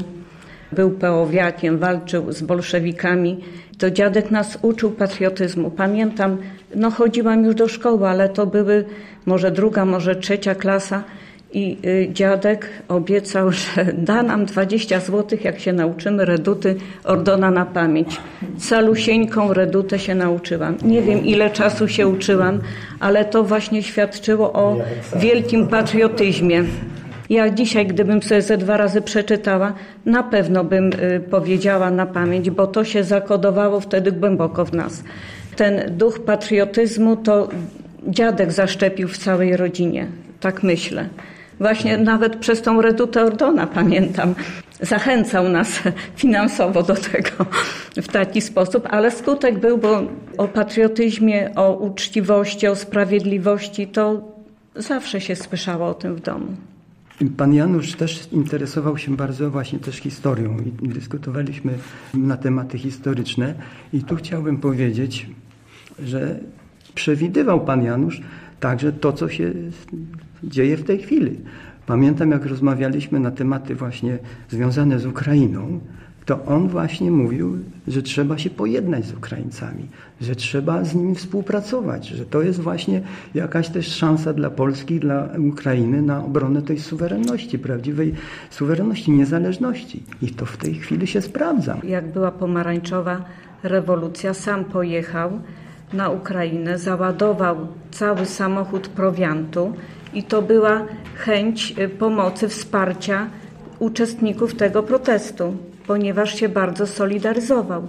był 0.72 0.90
peowiakiem, 0.90 1.78
walczył 1.78 2.32
z 2.32 2.42
bolszewikami. 2.42 3.40
To 3.78 3.90
dziadek 3.90 4.30
nas 4.30 4.58
uczył 4.62 4.90
patriotyzmu. 4.90 5.70
Pamiętam, 5.70 6.38
no 6.74 6.90
chodziłam 6.90 7.44
już 7.44 7.54
do 7.54 7.68
szkoły, 7.68 8.08
ale 8.08 8.28
to 8.28 8.46
były 8.46 8.84
może 9.26 9.50
druga, 9.50 9.84
może 9.84 10.16
trzecia 10.16 10.54
klasa 10.54 11.04
i 11.52 11.78
y, 11.86 12.08
dziadek 12.12 12.68
obiecał, 12.88 13.52
że 13.60 13.84
da 13.98 14.22
nam 14.22 14.46
20 14.46 15.00
złotych, 15.00 15.44
jak 15.44 15.60
się 15.60 15.72
nauczymy 15.72 16.24
reduty 16.24 16.76
Ordona 17.04 17.50
na 17.50 17.66
pamięć. 17.66 18.20
Calusieńką 18.58 19.52
redutę 19.52 19.98
się 19.98 20.14
nauczyłam. 20.14 20.76
Nie 20.84 21.02
wiem, 21.02 21.24
ile 21.24 21.50
czasu 21.50 21.88
się 21.88 22.08
uczyłam, 22.08 22.60
ale 23.00 23.24
to 23.24 23.44
właśnie 23.44 23.82
świadczyło 23.82 24.52
o 24.52 24.76
wielkim 25.16 25.68
patriotyzmie. 25.68 26.64
Ja 27.32 27.50
dzisiaj, 27.50 27.86
gdybym 27.86 28.22
sobie 28.22 28.42
ze 28.42 28.58
dwa 28.58 28.76
razy 28.76 29.02
przeczytała, 29.02 29.72
na 30.06 30.22
pewno 30.22 30.64
bym 30.64 30.90
y, 30.92 31.20
powiedziała 31.30 31.90
na 31.90 32.06
pamięć, 32.06 32.50
bo 32.50 32.66
to 32.66 32.84
się 32.84 33.04
zakodowało 33.04 33.80
wtedy 33.80 34.12
głęboko 34.12 34.64
w 34.64 34.72
nas. 34.72 35.04
Ten 35.56 35.96
duch 35.96 36.20
patriotyzmu 36.20 37.16
to 37.16 37.48
dziadek 38.08 38.52
zaszczepił 38.52 39.08
w 39.08 39.18
całej 39.18 39.56
rodzinie, 39.56 40.06
tak 40.40 40.62
myślę. 40.62 41.08
Właśnie 41.60 41.98
nawet 41.98 42.36
przez 42.36 42.62
tą 42.62 42.82
redutę 42.82 43.24
Ordona, 43.24 43.66
pamiętam, 43.66 44.34
zachęcał 44.80 45.48
nas 45.48 45.80
finansowo 46.16 46.82
do 46.82 46.94
tego 46.94 47.46
w 47.96 48.08
taki 48.08 48.40
sposób, 48.40 48.88
ale 48.90 49.10
skutek 49.10 49.58
był, 49.58 49.78
bo 49.78 50.02
o 50.38 50.48
patriotyzmie, 50.48 51.50
o 51.56 51.72
uczciwości, 51.76 52.66
o 52.66 52.76
sprawiedliwości 52.76 53.86
to 53.86 54.20
zawsze 54.76 55.20
się 55.20 55.36
słyszało 55.36 55.86
o 55.86 55.94
tym 55.94 56.14
w 56.14 56.20
domu. 56.20 56.56
Pan 57.36 57.54
Janusz 57.54 57.92
też 57.92 58.28
interesował 58.32 58.98
się 58.98 59.16
bardzo 59.16 59.50
właśnie 59.50 59.78
też 59.78 59.96
historią 59.96 60.56
i 60.82 60.88
dyskutowaliśmy 60.88 61.78
na 62.14 62.36
tematy 62.36 62.78
historyczne 62.78 63.54
i 63.92 64.02
tu 64.02 64.16
chciałbym 64.16 64.56
powiedzieć, 64.56 65.30
że 66.04 66.40
przewidywał 66.94 67.64
Pan 67.64 67.84
Janusz 67.84 68.20
także 68.60 68.92
to, 68.92 69.12
co 69.12 69.28
się 69.28 69.52
dzieje 70.44 70.76
w 70.76 70.84
tej 70.84 70.98
chwili. 70.98 71.40
Pamiętam, 71.86 72.30
jak 72.30 72.46
rozmawialiśmy 72.46 73.20
na 73.20 73.30
tematy 73.30 73.74
właśnie 73.74 74.18
związane 74.48 74.98
z 74.98 75.06
Ukrainą, 75.06 75.80
to 76.24 76.44
on 76.44 76.68
właśnie 76.68 77.10
mówił, 77.10 77.58
że 77.88 78.02
trzeba 78.02 78.38
się 78.38 78.50
pojednać 78.50 79.04
z 79.04 79.12
Ukraińcami, 79.12 79.88
że 80.20 80.36
trzeba 80.36 80.84
z 80.84 80.94
nimi 80.94 81.14
współpracować, 81.14 82.08
że 82.08 82.26
to 82.26 82.42
jest 82.42 82.60
właśnie 82.60 83.00
jakaś 83.34 83.68
też 83.68 83.86
szansa 83.86 84.32
dla 84.32 84.50
Polski, 84.50 85.00
dla 85.00 85.28
Ukrainy 85.48 86.02
na 86.02 86.24
obronę 86.24 86.62
tej 86.62 86.78
suwerenności, 86.78 87.58
prawdziwej 87.58 88.14
suwerenności, 88.50 89.10
niezależności. 89.10 90.02
I 90.22 90.28
to 90.28 90.46
w 90.46 90.56
tej 90.56 90.74
chwili 90.74 91.06
się 91.06 91.20
sprawdza. 91.20 91.76
Jak 91.84 92.12
była 92.12 92.30
pomarańczowa 92.30 93.24
rewolucja, 93.62 94.34
sam 94.34 94.64
pojechał 94.64 95.30
na 95.92 96.08
Ukrainę, 96.10 96.78
załadował 96.78 97.56
cały 97.90 98.26
samochód 98.26 98.88
prowiantu 98.88 99.72
i 100.14 100.22
to 100.22 100.42
była 100.42 100.86
chęć 101.14 101.74
y, 101.78 101.88
pomocy, 101.88 102.48
wsparcia 102.48 103.26
uczestników 103.78 104.54
tego 104.54 104.82
protestu, 104.82 105.56
ponieważ 105.92 106.34
się 106.34 106.48
bardzo 106.48 106.86
solidaryzował. 106.86 107.82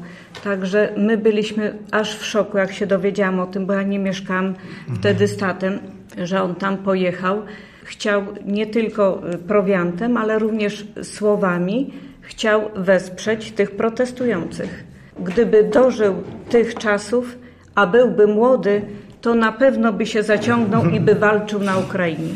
Także 0.43 0.93
my 0.97 1.18
byliśmy 1.18 1.78
aż 1.91 2.16
w 2.16 2.26
szoku, 2.26 2.58
jak 2.58 2.74
się 2.74 2.88
dowiedziałam 2.88 3.39
o 3.39 3.45
tym, 3.45 3.66
bo 3.66 3.74
ja 3.74 3.84
nie 3.84 3.99
mieszkałam 3.99 4.54
wtedy 4.95 5.28
z 5.28 5.38
tatem, 5.38 5.80
że 6.18 6.41
on 6.41 6.56
tam 6.56 6.78
pojechał. 6.78 7.41
Chciał 7.84 8.24
nie 8.45 8.66
tylko 8.66 9.22
y, 9.34 9.38
prowiantem, 9.38 10.18
ale 10.18 10.39
również 10.39 10.88
słowami 11.04 11.93
chciał 12.22 12.70
wesprzeć 12.76 13.51
tych 13.51 13.72
protestujących. 13.72 14.84
Gdyby 15.20 15.64
dożył 15.64 16.16
tych 16.49 16.76
czasów, 16.76 17.38
a 17.76 17.88
byłby 17.88 18.28
młody, 18.28 18.82
to 19.22 19.36
na 19.36 19.51
pewno 19.51 19.93
by 19.93 20.06
się 20.06 20.24
zaciągnął 20.24 20.86
i 20.86 20.99
by 20.99 21.16
walczył 21.16 21.60
na 21.60 21.78
Ukrainie. 21.78 22.34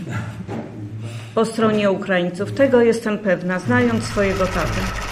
Po 1.36 1.46
stronie 1.46 1.92
Ukraińców. 1.92 2.52
Tego 2.52 2.82
jestem 2.82 3.18
pewna, 3.18 3.60
znając 3.60 4.04
swojego 4.04 4.46
tatę. 4.46 5.07